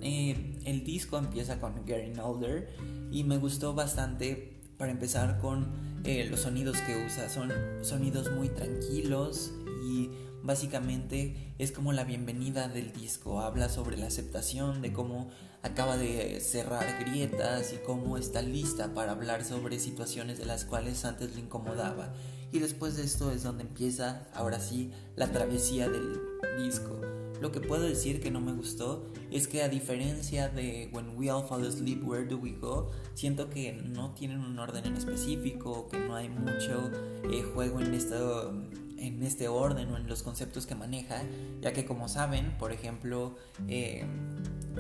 Eh, 0.01 0.59
el 0.65 0.85
disco 0.85 1.19
empieza 1.19 1.61
con 1.61 1.85
Getting 1.85 2.21
Older 2.21 2.69
y 3.11 3.25
me 3.25 3.37
gustó 3.37 3.75
bastante 3.75 4.61
para 4.79 4.93
empezar 4.93 5.39
con 5.39 5.88
eh, 6.05 6.27
los 6.31 6.41
sonidos 6.41 6.77
que 6.87 6.97
usa. 7.05 7.29
Son 7.29 7.53
sonidos 7.83 8.31
muy 8.33 8.49
tranquilos 8.49 9.53
y 9.83 10.11
básicamente 10.43 11.55
es 11.59 11.73
como 11.73 11.93
la 11.93 12.05
bienvenida 12.05 12.69
del 12.69 12.93
disco. 12.93 13.41
Habla 13.41 13.69
sobre 13.69 13.97
la 13.97 14.07
aceptación, 14.07 14.83
de 14.83 14.93
cómo 14.93 15.31
acaba 15.63 15.97
de 15.97 16.41
cerrar 16.41 16.87
grietas 17.01 17.73
y 17.73 17.77
cómo 17.85 18.17
está 18.17 18.43
lista 18.43 18.95
para 18.95 19.13
hablar 19.13 19.45
sobre 19.45 19.79
situaciones 19.79 20.39
de 20.39 20.47
las 20.47 20.65
cuales 20.65 21.05
antes 21.05 21.35
le 21.35 21.41
incomodaba. 21.41 22.13
Y 22.53 22.61
después 22.61 22.97
de 22.97 23.05
esto 23.05 23.31
es 23.31 23.43
donde 23.43 23.65
empieza, 23.65 24.27
ahora 24.33 24.59
sí, 24.61 24.91
la 25.17 25.31
travesía 25.31 25.89
del 25.89 26.19
disco. 26.59 26.99
Lo 27.41 27.53
que 27.53 27.61
puedo 27.61 27.83
decir 27.83 28.21
que 28.21 28.31
no 28.31 28.41
me 28.41 28.53
gustó 28.53 29.07
es 29.31 29.47
que 29.47 29.63
a 29.63 29.69
diferencia 29.69 30.49
de 30.49 30.91
When 30.93 31.17
We 31.17 31.31
All 31.31 31.45
Fall 31.45 31.67
Asleep, 31.67 32.07
Where 32.07 32.27
Do 32.27 32.39
We 32.39 32.53
Go, 32.53 32.91
siento 33.15 33.49
que 33.49 33.73
no 33.73 34.13
tienen 34.15 34.41
un 34.41 34.59
orden 34.59 34.87
en 34.87 34.97
específico, 34.97 35.89
que 35.89 35.99
no 35.99 36.17
hay 36.17 36.29
mucho 36.29 36.91
eh, 37.31 37.43
juego 37.55 37.81
en 37.81 37.95
esto 37.95 38.53
en 38.99 39.23
este 39.23 39.49
orden 39.49 39.91
o 39.91 39.97
en 39.97 40.07
los 40.07 40.23
conceptos 40.23 40.67
que 40.67 40.75
maneja, 40.75 41.23
ya 41.61 41.73
que 41.73 41.85
como 41.85 42.09
saben, 42.09 42.57
por 42.59 42.73
ejemplo, 42.73 43.37
eh, 43.69 44.05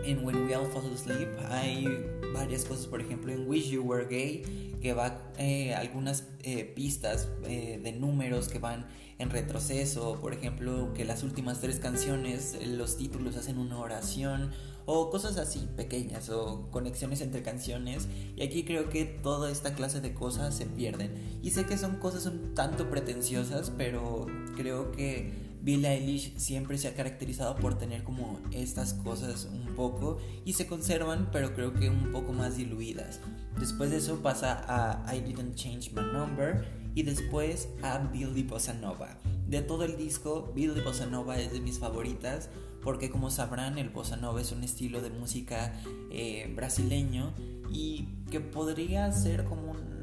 en 0.05 0.25
When 0.25 0.47
We 0.47 0.57
All 0.57 0.67
Fall 0.67 0.93
Asleep 0.93 1.29
hay 1.51 1.87
varias 2.33 2.65
cosas, 2.65 2.87
por 2.87 3.01
ejemplo 3.01 3.33
en 3.33 3.49
Wish 3.49 3.71
You 3.71 3.83
Were 3.83 4.07
Gay, 4.07 4.77
que 4.81 4.93
va 4.93 5.23
eh, 5.39 5.75
algunas 5.75 6.25
eh, 6.43 6.65
pistas 6.65 7.29
eh, 7.45 7.81
de 7.83 7.93
números 7.93 8.49
que 8.49 8.59
van 8.59 8.87
en 9.19 9.31
retroceso, 9.31 10.21
por 10.21 10.33
ejemplo 10.33 10.93
que 10.95 11.05
las 11.05 11.23
últimas 11.23 11.61
tres 11.61 11.81
canciones, 11.81 12.57
los 12.65 12.97
títulos 12.97 13.37
hacen 13.37 13.59
una 13.59 13.79
oración 13.79 14.53
o 14.91 15.11
cosas 15.11 15.37
así 15.37 15.69
pequeñas 15.77 16.31
o 16.31 16.67
conexiones 16.71 17.21
entre 17.21 17.43
canciones 17.43 18.09
y 18.37 18.43
aquí 18.43 18.65
creo 18.65 18.89
que 18.89 19.05
toda 19.05 19.51
esta 19.51 19.75
clase 19.75 20.01
de 20.01 20.15
cosas 20.15 20.55
se 20.57 20.65
pierden 20.65 21.39
y 21.43 21.51
sé 21.51 21.67
que 21.67 21.77
son 21.77 21.97
cosas 21.97 22.25
un 22.25 22.55
tanto 22.55 22.89
pretenciosas 22.89 23.71
pero 23.77 24.27
creo 24.57 24.91
que 24.91 25.47
Billie 25.61 25.91
Eilish 25.91 26.39
siempre 26.39 26.79
se 26.79 26.89
ha 26.89 26.95
caracterizado 26.95 27.57
por 27.57 27.77
tener 27.77 28.03
como 28.03 28.41
estas 28.51 28.95
cosas 28.95 29.47
un 29.53 29.75
poco 29.75 30.17
y 30.47 30.55
se 30.55 30.67
conservan, 30.67 31.29
pero 31.33 31.53
creo 31.53 31.75
que 31.75 31.91
un 31.91 32.13
poco 32.13 32.33
más 32.33 32.57
diluidas. 32.57 33.21
Después 33.59 33.91
de 33.91 33.97
eso 33.97 34.23
pasa 34.23 34.65
a 34.69 35.15
I 35.15 35.21
Didn't 35.21 35.57
Change 35.57 35.91
My 35.93 36.03
Number 36.13 36.65
y 36.95 37.03
después 37.03 37.69
a 37.83 37.99
Billy 37.99 38.45
Bossa 38.45 38.73
Nova. 38.73 39.19
De 39.49 39.61
todo 39.61 39.85
el 39.85 39.97
disco, 39.97 40.53
Billy 40.55 40.81
Bossa 40.81 41.07
Nova 41.07 41.39
es 41.39 41.53
de 41.53 41.61
mis 41.61 41.79
favoritas 41.79 42.49
porque 42.83 43.11
como 43.11 43.31
sabrán 43.31 43.79
el 43.79 43.91
bossa 43.91 44.17
nova 44.17 44.41
es 44.41 44.53
un 44.53 44.63
estilo 44.65 45.01
de 45.01 45.11
música 45.11 45.75
eh, 46.11 46.53
brasileño 46.55 47.33
y 47.71 48.09
que 48.31 48.41
podría 48.41 49.11
ser 49.13 49.45
como 49.45 49.73
un 49.73 49.99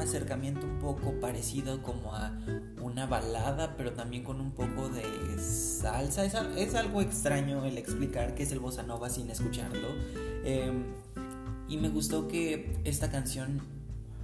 acercamiento 0.00 0.66
un 0.66 0.78
poco 0.78 1.18
parecido 1.20 1.82
como 1.82 2.14
a 2.14 2.32
una 2.80 3.06
balada, 3.06 3.76
pero 3.76 3.92
también 3.92 4.22
con 4.22 4.40
un 4.40 4.52
poco 4.52 4.88
de 4.88 5.02
salsa. 5.38 6.24
Es, 6.56 6.74
algo 6.74 7.00
extraño 7.00 7.64
el 7.64 7.78
explicar 7.78 8.34
qué 8.34 8.44
es 8.44 8.52
el 8.52 8.60
bossa 8.60 8.82
nova 8.82 9.10
sin 9.10 9.30
escucharlo. 9.30 9.88
Em, 10.44 10.84
y 11.68 11.76
me 11.78 11.88
gustó 11.88 12.28
que 12.28 12.78
esta 12.84 13.10
canción 13.10 13.60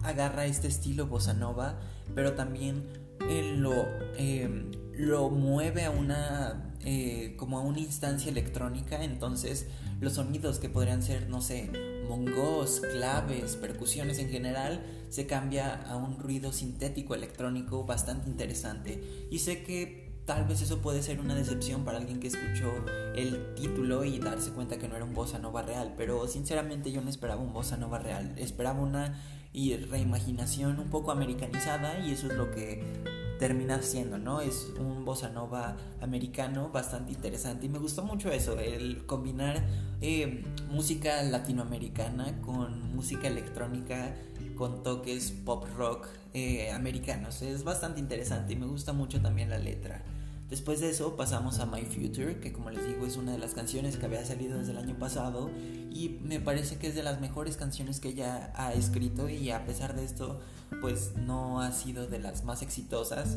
agarra 0.02 0.46
este 0.46 0.68
estilo 0.68 1.06
bossa 1.06 1.34
nova, 1.34 1.78
pero 2.14 2.34
también 2.34 2.84
eh, 3.28 3.54
lo, 3.56 3.72
em, 4.16 4.70
lo 4.98 5.30
mueve 5.30 5.84
a 5.84 5.90
una 5.90 6.74
eh, 6.84 7.34
como 7.36 7.58
a 7.58 7.62
una 7.62 7.78
instancia 7.78 8.30
electrónica. 8.30 9.02
Entonces 9.02 9.66
los 10.00 10.14
sonidos 10.14 10.58
que 10.58 10.68
podrían 10.68 11.02
ser, 11.02 11.28
no 11.30 11.40
sé, 11.40 11.70
mongos, 12.08 12.80
claves, 12.80 13.56
percusiones 13.56 14.18
en 14.18 14.28
general, 14.28 14.84
se 15.08 15.26
cambia 15.26 15.74
a 15.88 15.96
un 15.96 16.18
ruido 16.18 16.52
sintético 16.52 17.14
electrónico 17.14 17.84
bastante 17.84 18.28
interesante. 18.28 19.28
Y 19.30 19.38
sé 19.38 19.62
que 19.62 20.08
tal 20.26 20.46
vez 20.46 20.60
eso 20.62 20.82
puede 20.82 21.02
ser 21.02 21.20
una 21.20 21.34
decepción 21.34 21.84
para 21.84 21.98
alguien 21.98 22.20
que 22.20 22.26
escuchó 22.26 22.70
el 23.14 23.54
título 23.54 24.04
y 24.04 24.18
darse 24.18 24.50
cuenta 24.50 24.78
que 24.78 24.88
no 24.88 24.96
era 24.96 25.04
un 25.04 25.14
bossa 25.14 25.38
nova 25.38 25.62
real, 25.62 25.94
pero 25.96 26.26
sinceramente 26.26 26.92
yo 26.92 27.00
no 27.02 27.08
esperaba 27.08 27.40
un 27.40 27.52
bossa 27.52 27.76
nova 27.76 27.98
real, 27.98 28.34
esperaba 28.36 28.80
una 28.80 29.22
reimaginación 29.54 30.78
un 30.78 30.90
poco 30.90 31.12
americanizada 31.12 31.98
y 32.06 32.12
eso 32.12 32.26
es 32.26 32.34
lo 32.34 32.50
que 32.50 33.27
termina 33.38 33.80
siendo, 33.82 34.18
¿no? 34.18 34.40
Es 34.40 34.72
un 34.78 35.04
bossa 35.04 35.30
nova 35.30 35.76
americano 36.00 36.70
bastante 36.70 37.12
interesante 37.12 37.66
y 37.66 37.68
me 37.68 37.78
gustó 37.78 38.02
mucho 38.02 38.30
eso, 38.30 38.58
el 38.58 39.06
combinar 39.06 39.64
eh, 40.00 40.44
música 40.70 41.22
latinoamericana 41.22 42.40
con 42.42 42.94
música 42.94 43.28
electrónica 43.28 44.14
con 44.56 44.82
toques 44.82 45.30
pop 45.30 45.66
rock 45.76 46.08
eh, 46.34 46.70
americanos. 46.72 47.42
Es 47.42 47.64
bastante 47.64 48.00
interesante 48.00 48.52
y 48.52 48.56
me 48.56 48.66
gusta 48.66 48.92
mucho 48.92 49.20
también 49.20 49.50
la 49.50 49.58
letra. 49.58 50.02
Después 50.48 50.80
de 50.80 50.88
eso 50.88 51.14
pasamos 51.14 51.58
a 51.58 51.66
My 51.66 51.82
Future, 51.82 52.40
que 52.40 52.52
como 52.52 52.70
les 52.70 52.86
digo 52.86 53.04
es 53.04 53.18
una 53.18 53.32
de 53.32 53.38
las 53.38 53.52
canciones 53.52 53.98
que 53.98 54.06
había 54.06 54.24
salido 54.24 54.58
desde 54.58 54.72
el 54.72 54.78
año 54.78 54.98
pasado 54.98 55.50
y 55.90 56.20
me 56.22 56.40
parece 56.40 56.78
que 56.78 56.88
es 56.88 56.94
de 56.94 57.02
las 57.02 57.20
mejores 57.20 57.58
canciones 57.58 58.00
que 58.00 58.08
ella 58.08 58.50
ha 58.54 58.72
escrito 58.72 59.28
y 59.28 59.50
a 59.50 59.66
pesar 59.66 59.94
de 59.94 60.04
esto 60.04 60.40
pues 60.80 61.12
no 61.16 61.60
ha 61.60 61.70
sido 61.72 62.06
de 62.06 62.18
las 62.18 62.44
más 62.44 62.62
exitosas, 62.62 63.36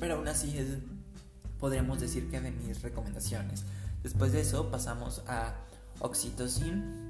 pero 0.00 0.16
aún 0.16 0.28
así 0.28 0.58
es, 0.58 0.66
podríamos 1.58 1.98
decir 2.00 2.28
que 2.30 2.40
de 2.42 2.50
mis 2.50 2.82
recomendaciones. 2.82 3.64
Después 4.02 4.32
de 4.32 4.42
eso 4.42 4.70
pasamos 4.70 5.22
a 5.26 5.54
Oxytocin 6.00 7.07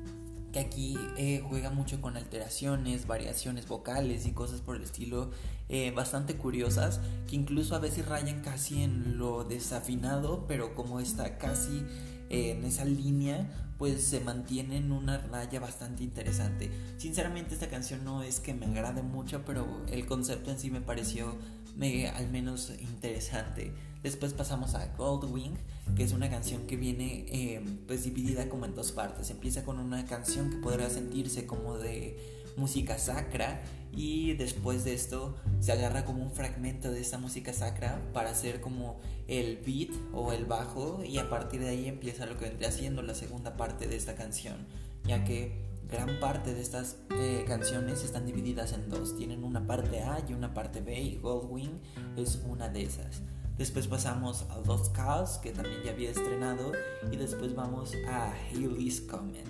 que 0.52 0.60
aquí 0.60 0.98
eh, 1.16 1.42
juega 1.48 1.70
mucho 1.70 2.00
con 2.00 2.16
alteraciones, 2.16 3.06
variaciones 3.06 3.66
vocales 3.68 4.26
y 4.26 4.32
cosas 4.32 4.60
por 4.60 4.76
el 4.76 4.82
estilo 4.82 5.30
eh, 5.68 5.90
bastante 5.90 6.36
curiosas 6.36 7.00
que 7.28 7.36
incluso 7.36 7.76
a 7.76 7.78
veces 7.78 8.06
rayan 8.06 8.40
casi 8.40 8.82
en 8.82 9.18
lo 9.18 9.44
desafinado, 9.44 10.46
pero 10.48 10.74
como 10.74 11.00
está 11.00 11.36
casi 11.36 11.84
eh, 12.30 12.52
en 12.52 12.64
esa 12.64 12.84
línea, 12.84 13.46
pues 13.76 14.02
se 14.02 14.20
mantiene 14.20 14.78
en 14.78 14.92
una 14.92 15.18
raya 15.18 15.60
bastante 15.60 16.02
interesante. 16.02 16.70
Sinceramente 16.96 17.54
esta 17.54 17.68
canción 17.68 18.04
no 18.04 18.22
es 18.22 18.40
que 18.40 18.54
me 18.54 18.66
agrade 18.66 19.02
mucho, 19.02 19.42
pero 19.44 19.84
el 19.88 20.06
concepto 20.06 20.50
en 20.50 20.58
sí 20.58 20.70
me 20.70 20.80
pareció 20.80 21.36
me, 21.76 22.08
al 22.08 22.28
menos 22.28 22.72
interesante. 22.80 23.72
Después 24.02 24.32
pasamos 24.32 24.74
a 24.74 24.86
Goldwing, 24.96 25.56
que 25.96 26.04
es 26.04 26.12
una 26.12 26.30
canción 26.30 26.66
que 26.66 26.76
viene 26.76 27.26
eh, 27.28 27.60
pues 27.86 28.04
dividida 28.04 28.48
como 28.48 28.64
en 28.64 28.74
dos 28.74 28.92
partes. 28.92 29.30
Empieza 29.30 29.64
con 29.64 29.78
una 29.80 30.06
canción 30.06 30.50
que 30.50 30.56
podrá 30.58 30.88
sentirse 30.88 31.46
como 31.46 31.78
de 31.78 32.38
música 32.56 32.98
sacra 32.98 33.62
y 33.92 34.34
después 34.34 34.84
de 34.84 34.92
esto 34.92 35.36
se 35.60 35.72
agarra 35.72 36.04
como 36.04 36.22
un 36.22 36.32
fragmento 36.32 36.90
de 36.90 37.00
esta 37.00 37.16
música 37.16 37.52
sacra 37.52 38.02
para 38.12 38.30
hacer 38.30 38.60
como 38.60 39.00
el 39.28 39.58
beat 39.64 39.90
o 40.12 40.32
el 40.32 40.44
bajo 40.44 41.02
y 41.04 41.18
a 41.18 41.30
partir 41.30 41.60
de 41.60 41.68
ahí 41.68 41.86
empieza 41.86 42.26
lo 42.26 42.36
que 42.36 42.46
vendría 42.46 42.70
siendo 42.70 43.02
la 43.02 43.14
segunda 43.14 43.56
parte 43.56 43.86
de 43.86 43.96
esta 43.96 44.14
canción, 44.14 44.66
ya 45.04 45.24
que 45.24 45.68
gran 45.88 46.20
parte 46.20 46.52
de 46.52 46.60
estas 46.60 46.96
eh, 47.10 47.44
canciones 47.46 48.04
están 48.04 48.26
divididas 48.26 48.72
en 48.72 48.90
dos, 48.90 49.16
tienen 49.16 49.42
una 49.42 49.66
parte 49.66 50.02
A 50.02 50.22
y 50.28 50.34
una 50.34 50.52
parte 50.52 50.80
B 50.80 51.00
y 51.00 51.16
Goldwing 51.16 51.80
es 52.16 52.42
una 52.46 52.68
de 52.68 52.82
esas. 52.82 53.22
Después 53.58 53.88
pasamos 53.88 54.46
a 54.50 54.58
Lost 54.64 54.94
Cause, 54.94 55.40
que 55.42 55.50
también 55.50 55.82
ya 55.84 55.90
había 55.90 56.10
estrenado, 56.10 56.72
y 57.10 57.16
después 57.16 57.56
vamos 57.56 57.92
a 58.08 58.32
Haley's 58.32 59.00
Comet. 59.00 59.48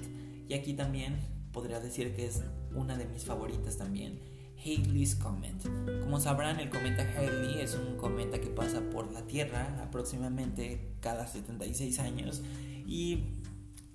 Y 0.49 0.55
aquí 0.55 0.73
también 0.73 1.21
podría 1.53 1.79
decir 1.79 2.17
que 2.17 2.27
es 2.27 2.43
una 2.75 2.97
de 2.97 3.05
mis 3.05 3.27
favoritas 3.27 3.77
también. 3.77 4.19
Haley's 4.65 5.15
Comet. 5.15 5.63
Como 6.01 6.19
sabrán, 6.21 6.59
el 6.59 6.71
cometa 6.71 7.03
Haley 7.03 7.61
es 7.61 7.75
un 7.75 7.99
cometa 7.99 8.41
que 8.41 8.49
pasa 8.49 8.81
por 8.91 9.13
la 9.13 9.27
Tierra 9.27 9.83
aproximadamente 9.83 10.97
cada 11.01 11.27
76 11.27 11.99
años 11.99 12.43
y 12.87 13.35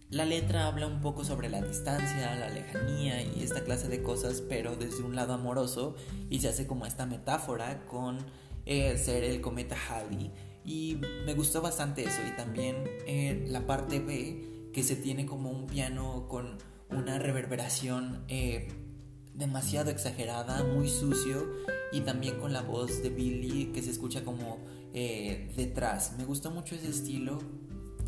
la 0.10 0.26
letra 0.26 0.68
habla 0.68 0.86
un 0.86 1.02
poco 1.02 1.26
sobre 1.26 1.50
la 1.50 1.60
distancia, 1.60 2.36
la 2.36 2.50
lejanía 2.50 3.24
y 3.24 3.42
esta 3.42 3.64
clase 3.64 3.88
de 3.88 4.04
cosas, 4.04 4.42
pero 4.42 4.76
desde 4.76 5.02
un 5.04 5.16
lado 5.16 5.34
amoroso 5.34 5.96
y 6.30 6.40
se 6.40 6.50
hace 6.50 6.68
como 6.68 6.86
esta 6.86 7.08
metáfora 7.08 7.88
con 7.88 8.20
eh, 8.66 8.98
ser 8.98 9.24
el 9.24 9.42
cometa 9.42 9.76
Halley. 9.90 10.32
Y 10.66 11.00
me 11.26 11.34
gustó 11.34 11.62
bastante 11.62 12.04
eso. 12.04 12.22
Y 12.28 12.36
también 12.36 12.84
eh, 13.06 13.46
la 13.48 13.66
parte 13.66 14.00
B, 14.00 14.70
que 14.74 14.84
se 14.84 14.96
tiene 14.96 15.26
como 15.26 15.52
un 15.52 15.68
piano 15.68 16.28
con 16.28 16.58
una 16.90 17.20
reverberación 17.20 18.24
eh, 18.28 18.68
demasiado 19.34 19.90
exagerada, 19.92 20.64
muy 20.64 20.90
sucio 20.90 21.48
y 21.92 22.02
también 22.02 22.40
con 22.40 22.54
la 22.54 22.62
voz 22.62 23.02
de 23.02 23.10
Billy 23.10 23.66
que 23.68 23.82
se 23.82 23.92
escucha 23.92 24.24
como 24.24 24.60
eh, 24.94 25.52
detrás. 25.56 26.14
Me 26.18 26.26
gustó 26.26 26.52
mucho 26.52 26.76
ese 26.76 26.90
estilo 26.90 27.40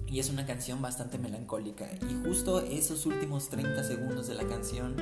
y 0.07 0.19
es 0.19 0.29
una 0.29 0.45
canción 0.45 0.81
bastante 0.81 1.17
melancólica 1.17 1.89
y 2.09 2.27
justo 2.27 2.61
esos 2.61 3.05
últimos 3.05 3.49
30 3.49 3.83
segundos 3.83 4.27
de 4.27 4.35
la 4.35 4.47
canción 4.47 4.95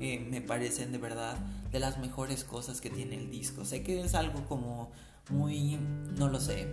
eh, 0.00 0.26
me 0.30 0.40
parecen 0.40 0.92
de 0.92 0.98
verdad 0.98 1.36
de 1.70 1.78
las 1.78 1.98
mejores 1.98 2.44
cosas 2.44 2.80
que 2.80 2.90
tiene 2.90 3.16
el 3.16 3.30
disco. 3.30 3.64
Sé 3.64 3.82
que 3.82 4.00
es 4.00 4.14
algo 4.14 4.44
como 4.46 4.90
muy, 5.30 5.78
no 6.16 6.28
lo 6.28 6.40
sé, 6.40 6.66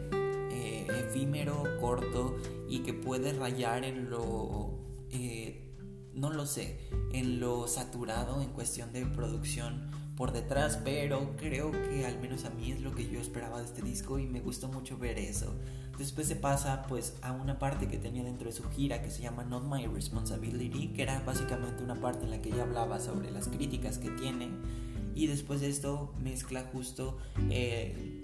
eh, 0.51 0.87
efímero, 0.89 1.63
corto 1.79 2.37
y 2.67 2.79
que 2.79 2.93
puede 2.93 3.33
rayar 3.33 3.83
en 3.83 4.09
lo 4.09 4.75
no 6.17 6.31
lo 6.31 6.47
sé, 6.47 6.79
en 7.13 7.39
lo 7.39 7.67
saturado 7.67 8.41
en 8.41 8.49
cuestión 8.49 8.91
de 8.91 9.05
producción 9.05 9.91
por 10.17 10.33
detrás, 10.33 10.79
pero 10.83 11.35
creo 11.37 11.71
que 11.71 12.05
al 12.05 12.19
menos 12.19 12.43
a 12.43 12.49
mí 12.49 12.71
es 12.71 12.81
lo 12.81 12.93
que 12.93 13.07
yo 13.07 13.21
esperaba 13.21 13.59
de 13.59 13.65
este 13.65 13.81
disco 13.81 14.19
y 14.19 14.25
me 14.25 14.41
gustó 14.41 14.67
mucho 14.67 14.97
ver 14.97 15.17
eso. 15.19 15.53
Después 15.97 16.27
se 16.27 16.35
pasa 16.35 16.83
pues 16.89 17.15
a 17.21 17.31
una 17.31 17.59
parte 17.59 17.87
que 17.87 17.97
tenía 17.97 18.23
dentro 18.23 18.47
de 18.47 18.51
su 18.51 18.69
gira 18.69 19.01
que 19.01 19.11
se 19.11 19.21
llama 19.21 19.43
Not 19.45 19.63
My 19.63 19.85
Responsibility, 19.87 20.89
que 20.89 21.03
era 21.03 21.21
básicamente 21.21 21.83
una 21.83 21.95
parte 21.95 22.25
en 22.25 22.31
la 22.31 22.41
que 22.41 22.49
ella 22.49 22.63
hablaba 22.63 22.99
sobre 22.99 23.31
las 23.31 23.47
críticas 23.47 23.97
que 23.97 24.09
tiene 24.09 24.49
y 25.17 25.25
después 25.25 25.61
de 25.61 25.69
esto 25.69 26.13
mezcla 26.21 26.69
justo 26.71 27.17
eh, 27.49 28.21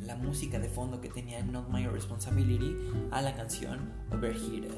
la 0.00 0.16
música 0.16 0.58
de 0.58 0.68
fondo 0.68 1.00
que 1.00 1.08
tenía 1.08 1.40
Not 1.44 1.68
My 1.70 1.86
Responsibility 1.86 2.76
a 3.12 3.22
la 3.22 3.36
canción 3.36 3.92
Overheated. 4.12 4.74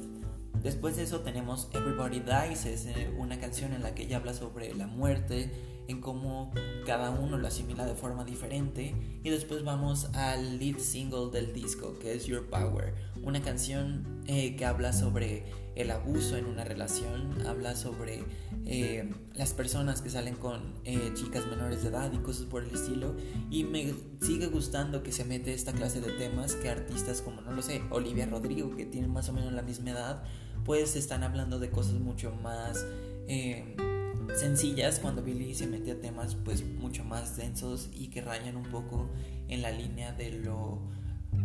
Después 0.62 0.96
de 0.96 1.04
eso 1.04 1.20
tenemos 1.20 1.70
Everybody 1.72 2.20
Dies, 2.20 2.66
es 2.66 2.84
eh, 2.86 3.10
una 3.16 3.40
canción 3.40 3.72
en 3.72 3.82
la 3.82 3.94
que 3.94 4.02
ella 4.02 4.18
habla 4.18 4.34
sobre 4.34 4.74
la 4.74 4.86
muerte, 4.86 5.50
en 5.88 6.00
cómo 6.00 6.52
cada 6.84 7.10
uno 7.10 7.38
lo 7.38 7.46
asimila 7.46 7.84
de 7.84 7.94
forma 7.94 8.24
diferente. 8.24 8.94
Y 9.22 9.30
después 9.30 9.64
vamos 9.64 10.06
al 10.14 10.58
lead 10.58 10.78
single 10.78 11.30
del 11.32 11.52
disco, 11.52 11.98
que 11.98 12.14
es 12.14 12.26
Your 12.26 12.48
Power, 12.48 12.94
una 13.22 13.42
canción 13.42 14.22
eh, 14.26 14.56
que 14.56 14.64
habla 14.64 14.92
sobre 14.92 15.44
el 15.74 15.90
abuso 15.90 16.36
en 16.36 16.46
una 16.46 16.64
relación, 16.64 17.46
habla 17.46 17.76
sobre 17.76 18.24
eh, 18.64 19.10
las 19.34 19.52
personas 19.52 20.00
que 20.00 20.08
salen 20.08 20.34
con 20.36 20.82
chicas 21.14 21.46
menores 21.46 21.82
de 21.82 21.90
edad 21.90 22.10
y 22.12 22.18
cosas 22.18 22.46
por 22.46 22.62
el 22.62 22.70
estilo. 22.70 23.14
Y 23.50 23.64
me 23.64 23.94
sigue 24.20 24.46
gustando 24.46 25.02
que 25.02 25.12
se 25.12 25.24
mete 25.24 25.52
esta 25.52 25.72
clase 25.72 26.00
de 26.00 26.12
temas 26.12 26.54
que 26.54 26.70
artistas 26.70 27.20
como, 27.20 27.42
no 27.42 27.52
lo 27.52 27.62
sé, 27.62 27.82
Olivia 27.90 28.26
Rodrigo, 28.26 28.74
que 28.74 28.86
tienen 28.86 29.12
más 29.12 29.28
o 29.28 29.32
menos 29.32 29.52
la 29.52 29.62
misma 29.62 29.90
edad, 29.90 30.22
pues 30.64 30.96
están 30.96 31.22
hablando 31.22 31.58
de 31.58 31.70
cosas 31.70 31.94
mucho 31.94 32.32
más 32.32 32.84
eh, 33.28 33.76
sencillas 34.34 34.98
cuando 35.00 35.22
Billy 35.22 35.54
se 35.54 35.66
mete 35.66 35.92
a 35.92 36.00
temas 36.00 36.34
pues 36.34 36.64
mucho 36.64 37.04
más 37.04 37.36
densos 37.36 37.88
y 37.94 38.08
que 38.08 38.20
rayan 38.20 38.56
un 38.56 38.70
poco 38.70 39.08
en 39.48 39.62
la 39.62 39.70
línea 39.70 40.12
de 40.12 40.32
lo 40.32 40.80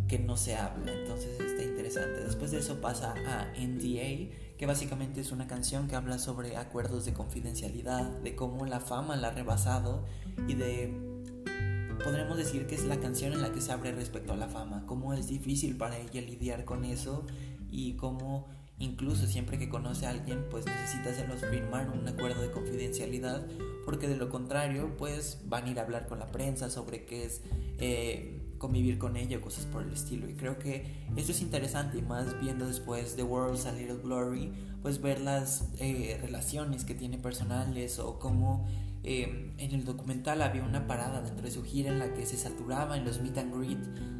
que 0.07 0.19
no 0.19 0.37
se 0.37 0.55
habla. 0.55 0.91
Entonces 0.91 1.39
está 1.39 1.63
interesante. 1.63 2.23
Después 2.23 2.51
de 2.51 2.59
eso 2.59 2.81
pasa 2.81 3.13
a 3.27 3.53
NDA 3.59 4.29
que 4.57 4.65
básicamente 4.65 5.21
es 5.21 5.31
una 5.31 5.47
canción 5.47 5.87
que 5.87 5.95
habla 5.95 6.19
sobre 6.19 6.57
acuerdos 6.57 7.05
de 7.05 7.13
confidencialidad 7.13 8.19
de 8.19 8.35
cómo 8.35 8.65
la 8.65 8.79
fama 8.79 9.15
la 9.15 9.29
ha 9.29 9.31
rebasado 9.31 10.05
y 10.47 10.53
de 10.53 11.11
podremos 12.03 12.37
decir 12.37 12.67
que 12.67 12.75
es 12.75 12.83
la 12.85 12.99
canción 12.99 13.33
en 13.33 13.41
la 13.41 13.51
que 13.51 13.61
se 13.61 13.71
abre 13.71 13.91
respecto 13.91 14.33
a 14.33 14.35
la 14.35 14.47
fama 14.47 14.83
cómo 14.85 15.13
es 15.13 15.27
difícil 15.27 15.77
para 15.77 15.97
ella 15.97 16.21
lidiar 16.21 16.65
con 16.65 16.85
eso 16.85 17.25
y 17.71 17.93
cómo 17.93 18.47
Incluso 18.81 19.27
siempre 19.27 19.59
que 19.59 19.69
conoce 19.69 20.07
a 20.07 20.09
alguien, 20.09 20.43
pues 20.49 20.65
necesita 20.65 21.11
hacerlos 21.11 21.41
firmar 21.41 21.91
un 21.91 22.07
acuerdo 22.07 22.41
de 22.41 22.49
confidencialidad, 22.49 23.45
porque 23.85 24.07
de 24.07 24.17
lo 24.17 24.29
contrario, 24.29 24.97
pues 24.97 25.39
van 25.45 25.65
a 25.65 25.69
ir 25.69 25.79
a 25.79 25.83
hablar 25.83 26.07
con 26.07 26.17
la 26.17 26.31
prensa 26.31 26.71
sobre 26.71 27.05
qué 27.05 27.25
es 27.25 27.43
eh, 27.77 28.41
convivir 28.57 28.97
con 28.97 29.17
ella 29.17 29.37
o 29.37 29.41
cosas 29.41 29.67
por 29.67 29.83
el 29.83 29.93
estilo. 29.93 30.27
Y 30.27 30.33
creo 30.33 30.57
que 30.57 30.87
esto 31.15 31.31
es 31.31 31.43
interesante, 31.43 31.99
y 31.99 32.01
más 32.01 32.41
viendo 32.41 32.65
después 32.65 33.15
The 33.15 33.21
World's 33.21 33.67
a 33.67 33.71
Little 33.71 33.99
Glory, 34.01 34.51
pues 34.81 34.99
ver 34.99 35.21
las 35.21 35.69
eh, 35.77 36.17
relaciones 36.19 36.83
que 36.83 36.95
tiene 36.95 37.19
personales 37.19 37.99
o 37.99 38.17
cómo 38.17 38.67
eh, 39.03 39.53
en 39.57 39.71
el 39.73 39.85
documental 39.85 40.41
había 40.41 40.63
una 40.63 40.87
parada 40.87 41.21
dentro 41.21 41.43
de 41.43 41.51
su 41.51 41.63
gira 41.63 41.91
en 41.91 41.99
la 41.99 42.13
que 42.13 42.25
se 42.25 42.37
saturaba 42.37 42.97
en 42.97 43.05
los 43.05 43.19
meet 43.19 43.37
and 43.37 43.55
greet 43.55 43.79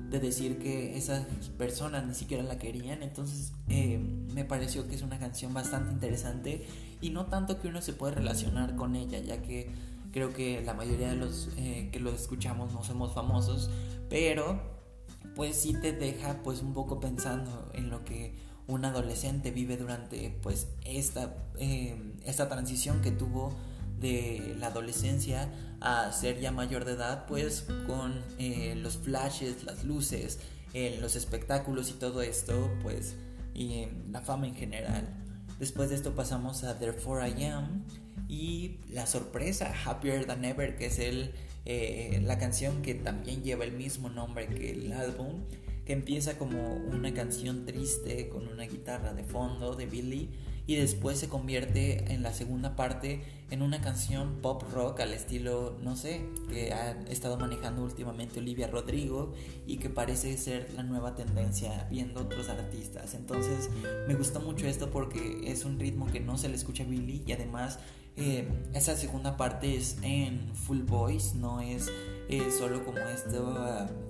de 0.10 0.19
decir 0.19 0.58
que 0.58 0.97
esas 0.97 1.26
personas 1.58 2.06
ni 2.06 2.13
siquiera 2.13 2.43
la 2.43 2.58
querían. 2.58 3.04
Entonces 3.04 3.54
eh, 3.69 4.00
me 4.34 4.46
pareció 4.46 4.88
que 4.88 4.96
es 4.96 5.02
una 5.02 5.20
canción 5.20 5.54
bastante 5.54 5.91
interesante 5.91 6.65
y 7.02 7.10
no 7.10 7.26
tanto 7.26 7.60
que 7.60 7.67
uno 7.67 7.82
se 7.82 7.94
puede 7.94 8.15
relacionar 8.15 8.76
con 8.76 8.96
ella, 8.96 9.20
ya 9.20 9.41
que 9.41 9.72
creo 10.12 10.34
que 10.34 10.62
la 10.62 10.74
mayoría 10.74 11.10
de 11.10 11.15
los 11.15 11.50
eh, 11.58 11.89
que 11.91 12.00
lo 12.00 12.12
escuchamos 12.12 12.74
no 12.74 12.84
somos 12.84 13.13
famosos, 13.13 13.70
pero 14.10 14.62
pues 15.36 15.56
sí 15.56 15.74
te 15.74 15.94
deja 15.94 16.41
pues 16.44 16.62
un 16.62 16.74
poco 16.74 17.00
pensando 17.00 17.72
en 17.74 17.89
lo 17.89 18.04
que 18.04 18.36
un 18.67 18.86
adolescente 18.86 19.52
vive 19.52 19.78
durante 19.78 20.38
pues 20.41 20.67
esta, 20.86 21.36
eh, 21.58 22.13
esta 22.26 22.48
transición 22.48 23.02
que 23.02 23.12
tuvo 23.12 23.54
de 24.00 24.56
la 24.60 24.67
adolescencia 24.67 25.50
a 25.80 26.12
ser 26.12 26.39
ya 26.39 26.52
mayor 26.52 26.86
de 26.86 26.94
edad, 26.94 27.26
pues 27.28 27.65
con 27.88 28.22
eh, 28.38 28.76
los 28.76 28.98
flashes, 28.98 29.63
las 29.63 29.84
luces, 29.84 30.39
los 31.02 31.15
espectáculos 31.15 31.89
y 31.89 31.94
todo 31.94 32.22
esto, 32.22 32.72
pues 32.82 33.15
y 33.53 33.87
la 34.09 34.21
fama 34.21 34.47
en 34.47 34.55
general. 34.55 35.07
Después 35.59 35.89
de 35.89 35.95
esto 35.95 36.15
pasamos 36.15 36.63
a 36.63 36.79
Therefore 36.79 37.27
I 37.29 37.45
Am 37.45 37.85
y 38.27 38.79
la 38.89 39.05
sorpresa 39.05 39.73
Happier 39.85 40.25
Than 40.25 40.43
Ever, 40.45 40.75
que 40.75 40.87
es 40.87 40.99
el, 40.99 41.33
eh, 41.65 42.19
la 42.23 42.37
canción 42.37 42.81
que 42.81 42.95
también 42.95 43.43
lleva 43.43 43.63
el 43.63 43.73
mismo 43.73 44.09
nombre 44.09 44.47
que 44.47 44.71
el 44.71 44.91
álbum, 44.93 45.43
que 45.85 45.93
empieza 45.93 46.37
como 46.37 46.75
una 46.75 47.13
canción 47.13 47.65
triste 47.65 48.29
con 48.29 48.47
una 48.47 48.63
guitarra 48.63 49.13
de 49.13 49.23
fondo 49.23 49.75
de 49.75 49.85
Billy 49.85 50.29
y 50.71 50.75
después 50.75 51.19
se 51.19 51.27
convierte 51.27 52.13
en 52.13 52.23
la 52.23 52.34
segunda 52.34 52.77
parte 52.77 53.25
en 53.49 53.62
una 53.62 53.81
canción 53.81 54.38
pop 54.41 54.63
rock 54.71 55.01
al 55.01 55.12
estilo, 55.12 55.77
no 55.84 55.97
sé, 55.97 56.21
que 56.49 56.71
ha 56.71 56.91
estado 57.10 57.38
manejando 57.38 57.84
últimamente 57.84 58.39
Olivia 58.39 58.67
Rodrigo 58.67 59.34
y 59.67 59.79
que 59.79 59.89
parece 59.89 60.38
ser 60.38 60.71
la 60.73 60.84
nueva 60.84 61.13
tendencia 61.13 61.89
viendo 61.91 62.21
otros 62.21 62.47
artistas. 62.47 63.15
Entonces 63.15 63.69
me 64.07 64.15
gustó 64.15 64.39
mucho 64.39 64.65
esto 64.65 64.91
porque 64.91 65.41
es 65.43 65.65
un 65.65 65.77
ritmo 65.77 66.07
que 66.10 66.21
no 66.21 66.38
se 66.38 66.47
le 66.47 66.55
escucha 66.55 66.84
a 66.84 66.88
Billy 66.88 67.21
y 67.27 67.34
además 67.34 67.77
eh, 68.15 68.47
esa 68.73 68.95
segunda 68.95 69.36
parte 69.36 69.75
es 69.75 69.97
en 70.03 70.55
full 70.55 70.84
voice, 70.84 71.36
no 71.36 71.60
es 71.60 71.89
eh, 72.29 72.49
solo 72.57 72.86
como 72.86 72.99
este 72.99 73.38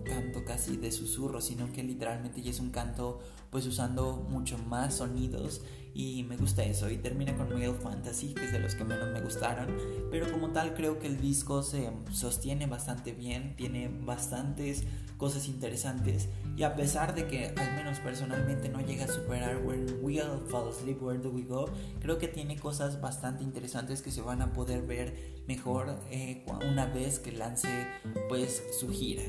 canto 0.04 0.46
casi 0.46 0.78
de 0.78 0.92
susurro, 0.92 1.42
sino 1.42 1.74
que 1.74 1.82
literalmente 1.82 2.44
ya 2.44 2.52
es 2.52 2.60
un 2.60 2.70
canto 2.70 3.20
pues 3.50 3.66
usando 3.66 4.28
mucho 4.30 4.60
más 4.60 4.96
sonidos 4.98 5.62
y 5.94 6.24
me 6.24 6.38
gusta 6.38 6.64
eso 6.64 6.90
y 6.90 6.98
termina 6.98 7.36
con 7.36 7.50
Male 7.50 7.74
Fantasy 7.74 8.34
que 8.34 8.46
es 8.46 8.52
de 8.52 8.60
los 8.60 8.76
que 8.76 8.84
menos 8.84 9.10
me 9.12 9.22
gustaron 9.22 9.76
pero 10.10 10.32
como 10.32 10.52
tal 10.52 10.74
creo 10.74 11.00
que 11.00 11.08
el 11.08 11.20
disco 11.20 11.64
se 11.64 11.90
sostiene 12.12 12.66
bastante 12.66 13.12
bien 13.12 13.56
tiene 13.56 13.90
bastantes 13.90 14.84
cosas 15.18 15.48
interesantes 15.48 16.30
y 16.58 16.64
a 16.64 16.76
pesar 16.76 17.14
de 17.14 17.28
que 17.28 17.54
al 17.56 17.76
menos 17.76 18.00
personalmente 18.00 18.70
no 18.70 18.82
llega 18.82 19.06
a 19.06 19.08
superar 19.08 19.58
When 19.58 20.00
We 20.02 20.22
All 20.22 20.40
Fall 20.50 20.70
Asleep 20.70 21.02
Where 21.02 21.20
Do 21.20 21.30
We 21.30 21.44
Go 21.44 21.70
creo 22.00 22.18
que 22.18 22.28
tiene 22.28 22.58
cosas 22.58 23.02
bastante 23.02 23.44
interesantes 23.44 24.02
que 24.02 24.12
se 24.12 24.22
van 24.22 24.42
a 24.42 24.54
poder 24.54 24.82
ver 24.82 25.42
mejor 25.48 26.00
eh, 26.10 26.46
una 26.70 26.86
vez 26.86 27.20
que 27.20 27.32
lance 27.32 27.68
pues 28.30 28.64
su 28.80 28.90
gira. 28.90 29.24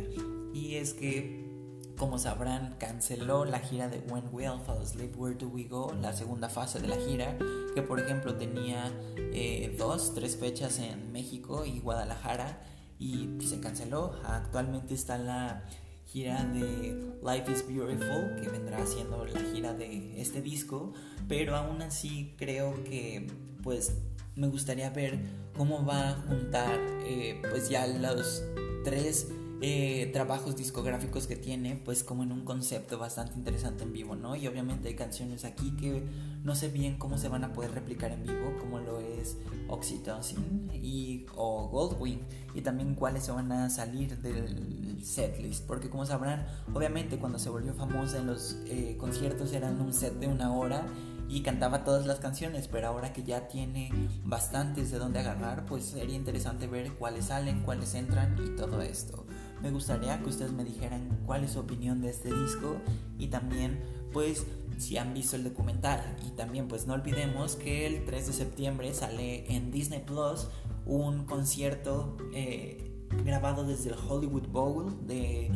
Y 0.54 0.74
es 0.76 0.94
que 0.94 1.51
como 1.96 2.18
sabrán, 2.18 2.76
canceló 2.78 3.44
la 3.44 3.60
gira 3.60 3.88
de 3.88 3.98
When 4.10 4.24
We 4.32 4.48
All 4.48 4.60
Fall 4.60 4.82
Asleep, 4.82 5.18
Where 5.18 5.36
Do 5.36 5.48
We 5.48 5.64
Go, 5.64 5.94
la 6.00 6.12
segunda 6.12 6.48
fase 6.48 6.80
de 6.80 6.88
la 6.88 6.96
gira, 6.96 7.36
que 7.74 7.82
por 7.82 8.00
ejemplo 8.00 8.34
tenía 8.36 8.92
eh, 9.16 9.74
dos, 9.78 10.14
tres 10.14 10.36
fechas 10.36 10.78
en 10.78 11.12
México 11.12 11.64
y 11.64 11.80
Guadalajara, 11.80 12.60
y 12.98 13.38
se 13.40 13.60
canceló. 13.60 14.12
Actualmente 14.24 14.94
está 14.94 15.18
la 15.18 15.64
gira 16.06 16.44
de 16.44 17.16
Life 17.22 17.50
is 17.50 17.66
Beautiful, 17.66 18.36
que 18.40 18.48
vendrá 18.48 18.84
siendo 18.86 19.24
la 19.24 19.40
gira 19.40 19.72
de 19.72 20.20
este 20.20 20.40
disco, 20.40 20.92
pero 21.28 21.56
aún 21.56 21.82
así 21.82 22.34
creo 22.38 22.82
que 22.84 23.26
pues 23.62 23.94
me 24.36 24.48
gustaría 24.48 24.90
ver 24.90 25.18
cómo 25.56 25.84
va 25.84 26.10
a 26.10 26.14
juntar 26.14 26.78
eh, 27.04 27.40
pues 27.50 27.68
ya 27.68 27.86
los 27.86 28.42
tres 28.84 29.28
eh, 29.64 30.10
trabajos 30.12 30.56
discográficos 30.56 31.28
que 31.28 31.36
tiene, 31.36 31.80
pues 31.84 32.02
como 32.02 32.24
en 32.24 32.32
un 32.32 32.44
concepto 32.44 32.98
bastante 32.98 33.34
interesante 33.38 33.84
en 33.84 33.92
vivo, 33.92 34.16
¿no? 34.16 34.34
Y 34.34 34.48
obviamente 34.48 34.88
hay 34.88 34.96
canciones 34.96 35.44
aquí 35.44 35.70
que 35.76 36.02
no 36.42 36.56
sé 36.56 36.68
bien 36.68 36.98
cómo 36.98 37.16
se 37.16 37.28
van 37.28 37.44
a 37.44 37.52
poder 37.52 37.70
replicar 37.70 38.10
en 38.10 38.24
vivo, 38.24 38.56
como 38.58 38.80
lo 38.80 38.98
es 38.98 39.36
Oxytocin 39.68 40.68
y, 40.74 41.26
o 41.36 41.68
Goldwing, 41.68 42.20
y 42.54 42.62
también 42.62 42.96
cuáles 42.96 43.22
se 43.22 43.30
van 43.30 43.52
a 43.52 43.70
salir 43.70 44.18
del 44.18 44.98
setlist, 45.04 45.64
porque 45.64 45.88
como 45.88 46.06
sabrán, 46.06 46.44
obviamente 46.74 47.18
cuando 47.18 47.38
se 47.38 47.48
volvió 47.48 47.72
famosa 47.72 48.18
en 48.18 48.26
los 48.26 48.56
eh, 48.66 48.96
conciertos 48.98 49.52
eran 49.52 49.80
un 49.80 49.92
set 49.92 50.14
de 50.14 50.26
una 50.26 50.52
hora 50.52 50.84
y 51.28 51.40
cantaba 51.42 51.84
todas 51.84 52.04
las 52.04 52.18
canciones, 52.18 52.68
pero 52.68 52.88
ahora 52.88 53.12
que 53.12 53.22
ya 53.22 53.48
tiene 53.48 53.90
bastantes 54.24 54.90
de 54.90 54.98
dónde 54.98 55.20
agarrar, 55.20 55.64
pues 55.66 55.84
sería 55.84 56.16
interesante 56.16 56.66
ver 56.66 56.92
cuáles 56.94 57.26
salen, 57.26 57.62
cuáles 57.62 57.94
entran 57.94 58.36
y 58.44 58.56
todo 58.56 58.82
esto. 58.82 59.24
Me 59.62 59.70
gustaría 59.70 60.20
que 60.20 60.28
ustedes 60.28 60.52
me 60.52 60.64
dijeran 60.64 61.20
cuál 61.24 61.44
es 61.44 61.52
su 61.52 61.60
opinión 61.60 62.00
de 62.00 62.10
este 62.10 62.32
disco 62.34 62.76
y 63.18 63.28
también 63.28 63.80
pues 64.12 64.44
si 64.78 64.96
han 64.96 65.14
visto 65.14 65.36
el 65.36 65.44
documental 65.44 66.16
y 66.26 66.30
también 66.30 66.66
pues 66.66 66.86
no 66.86 66.94
olvidemos 66.94 67.54
que 67.56 67.86
el 67.86 68.04
3 68.04 68.26
de 68.26 68.32
septiembre 68.32 68.92
sale 68.92 69.54
en 69.54 69.70
Disney 69.70 70.00
Plus 70.00 70.48
un 70.84 71.26
concierto 71.26 72.16
eh, 72.34 72.90
grabado 73.24 73.64
desde 73.64 73.90
el 73.90 73.96
Hollywood 73.96 74.48
Bowl 74.48 75.06
de 75.06 75.50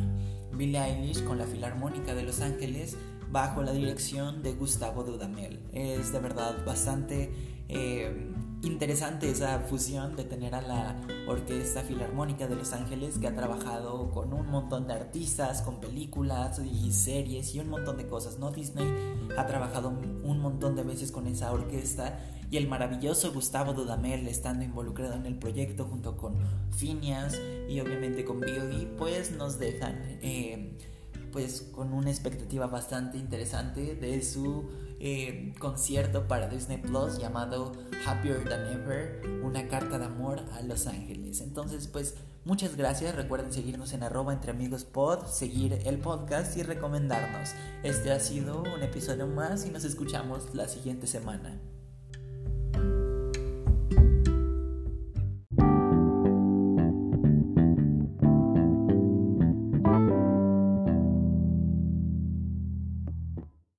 Billie 0.53 0.79
Eilish 0.79 1.23
con 1.23 1.37
la 1.37 1.45
Filarmónica 1.45 2.15
de 2.15 2.23
Los 2.23 2.39
Ángeles 2.41 2.95
bajo 3.31 3.61
la 3.61 3.73
dirección 3.73 4.41
de 4.41 4.53
Gustavo 4.53 5.03
Dudamel. 5.03 5.59
Es 5.73 6.13
de 6.13 6.19
verdad 6.19 6.65
bastante 6.65 7.31
eh, 7.67 8.31
interesante 8.67 9.29
esa 9.29 9.59
fusión 9.61 10.15
de 10.15 10.23
tener 10.23 10.53
a 10.53 10.61
la 10.61 10.95
Orquesta 11.27 11.81
Filarmónica 11.81 12.47
de 12.47 12.55
Los 12.55 12.73
Ángeles 12.73 13.17
que 13.17 13.27
ha 13.27 13.35
trabajado 13.35 14.11
con 14.11 14.33
un 14.33 14.47
montón 14.49 14.87
de 14.87 14.93
artistas, 14.93 15.61
con 15.61 15.79
películas 15.79 16.59
y 16.59 16.91
series 16.91 17.55
y 17.55 17.59
un 17.59 17.69
montón 17.69 17.97
de 17.97 18.07
cosas. 18.07 18.37
¿no? 18.39 18.51
Disney 18.51 18.87
ha 19.37 19.45
trabajado 19.47 19.89
un 19.89 20.39
montón 20.39 20.75
de 20.75 20.83
veces 20.83 21.11
con 21.11 21.27
esa 21.27 21.51
orquesta 21.51 22.19
y 22.51 22.57
el 22.57 22.67
maravilloso 22.67 23.33
Gustavo 23.33 23.73
Dudamel 23.73 24.27
estando 24.27 24.63
involucrado 24.63 25.15
en 25.15 25.25
el 25.25 25.37
proyecto 25.37 25.85
junto 25.85 26.15
con 26.17 26.35
Phineas 26.71 27.39
y 27.69 27.79
obviamente 27.79 28.23
con 28.23 28.39
Billy 28.39 28.87
pues 28.97 29.31
nos 29.31 29.59
dejan 29.59 29.95
eh, 30.21 30.77
pues 31.31 31.61
con 31.73 31.93
una 31.93 32.09
expectativa 32.09 32.67
bastante 32.67 33.17
interesante 33.17 33.95
de 33.95 34.23
su 34.23 34.65
eh, 34.99 35.53
concierto 35.59 36.27
para 36.27 36.47
Disney 36.47 36.77
Plus 36.77 37.19
llamado 37.19 37.73
Happier 38.05 38.47
Than 38.47 38.65
Ever, 38.67 39.21
una 39.43 39.67
carta 39.67 39.99
de 39.99 40.05
amor 40.05 40.41
a 40.53 40.61
Los 40.61 40.87
Ángeles. 40.87 41.41
Entonces, 41.41 41.87
pues 41.87 42.15
muchas 42.45 42.75
gracias. 42.75 43.15
Recuerden 43.15 43.53
seguirnos 43.53 43.93
en 43.93 44.03
arroba 44.03 44.33
entre 44.33 44.51
amigos 44.51 44.85
pod, 44.85 45.25
seguir 45.27 45.79
el 45.85 45.99
podcast 45.99 46.57
y 46.57 46.63
recomendarnos. 46.63 47.51
Este 47.83 48.11
ha 48.11 48.19
sido 48.19 48.63
un 48.63 48.81
episodio 48.81 49.27
más 49.27 49.65
y 49.65 49.69
nos 49.69 49.83
escuchamos 49.83 50.53
la 50.55 50.67
siguiente 50.67 51.07
semana. 51.07 51.59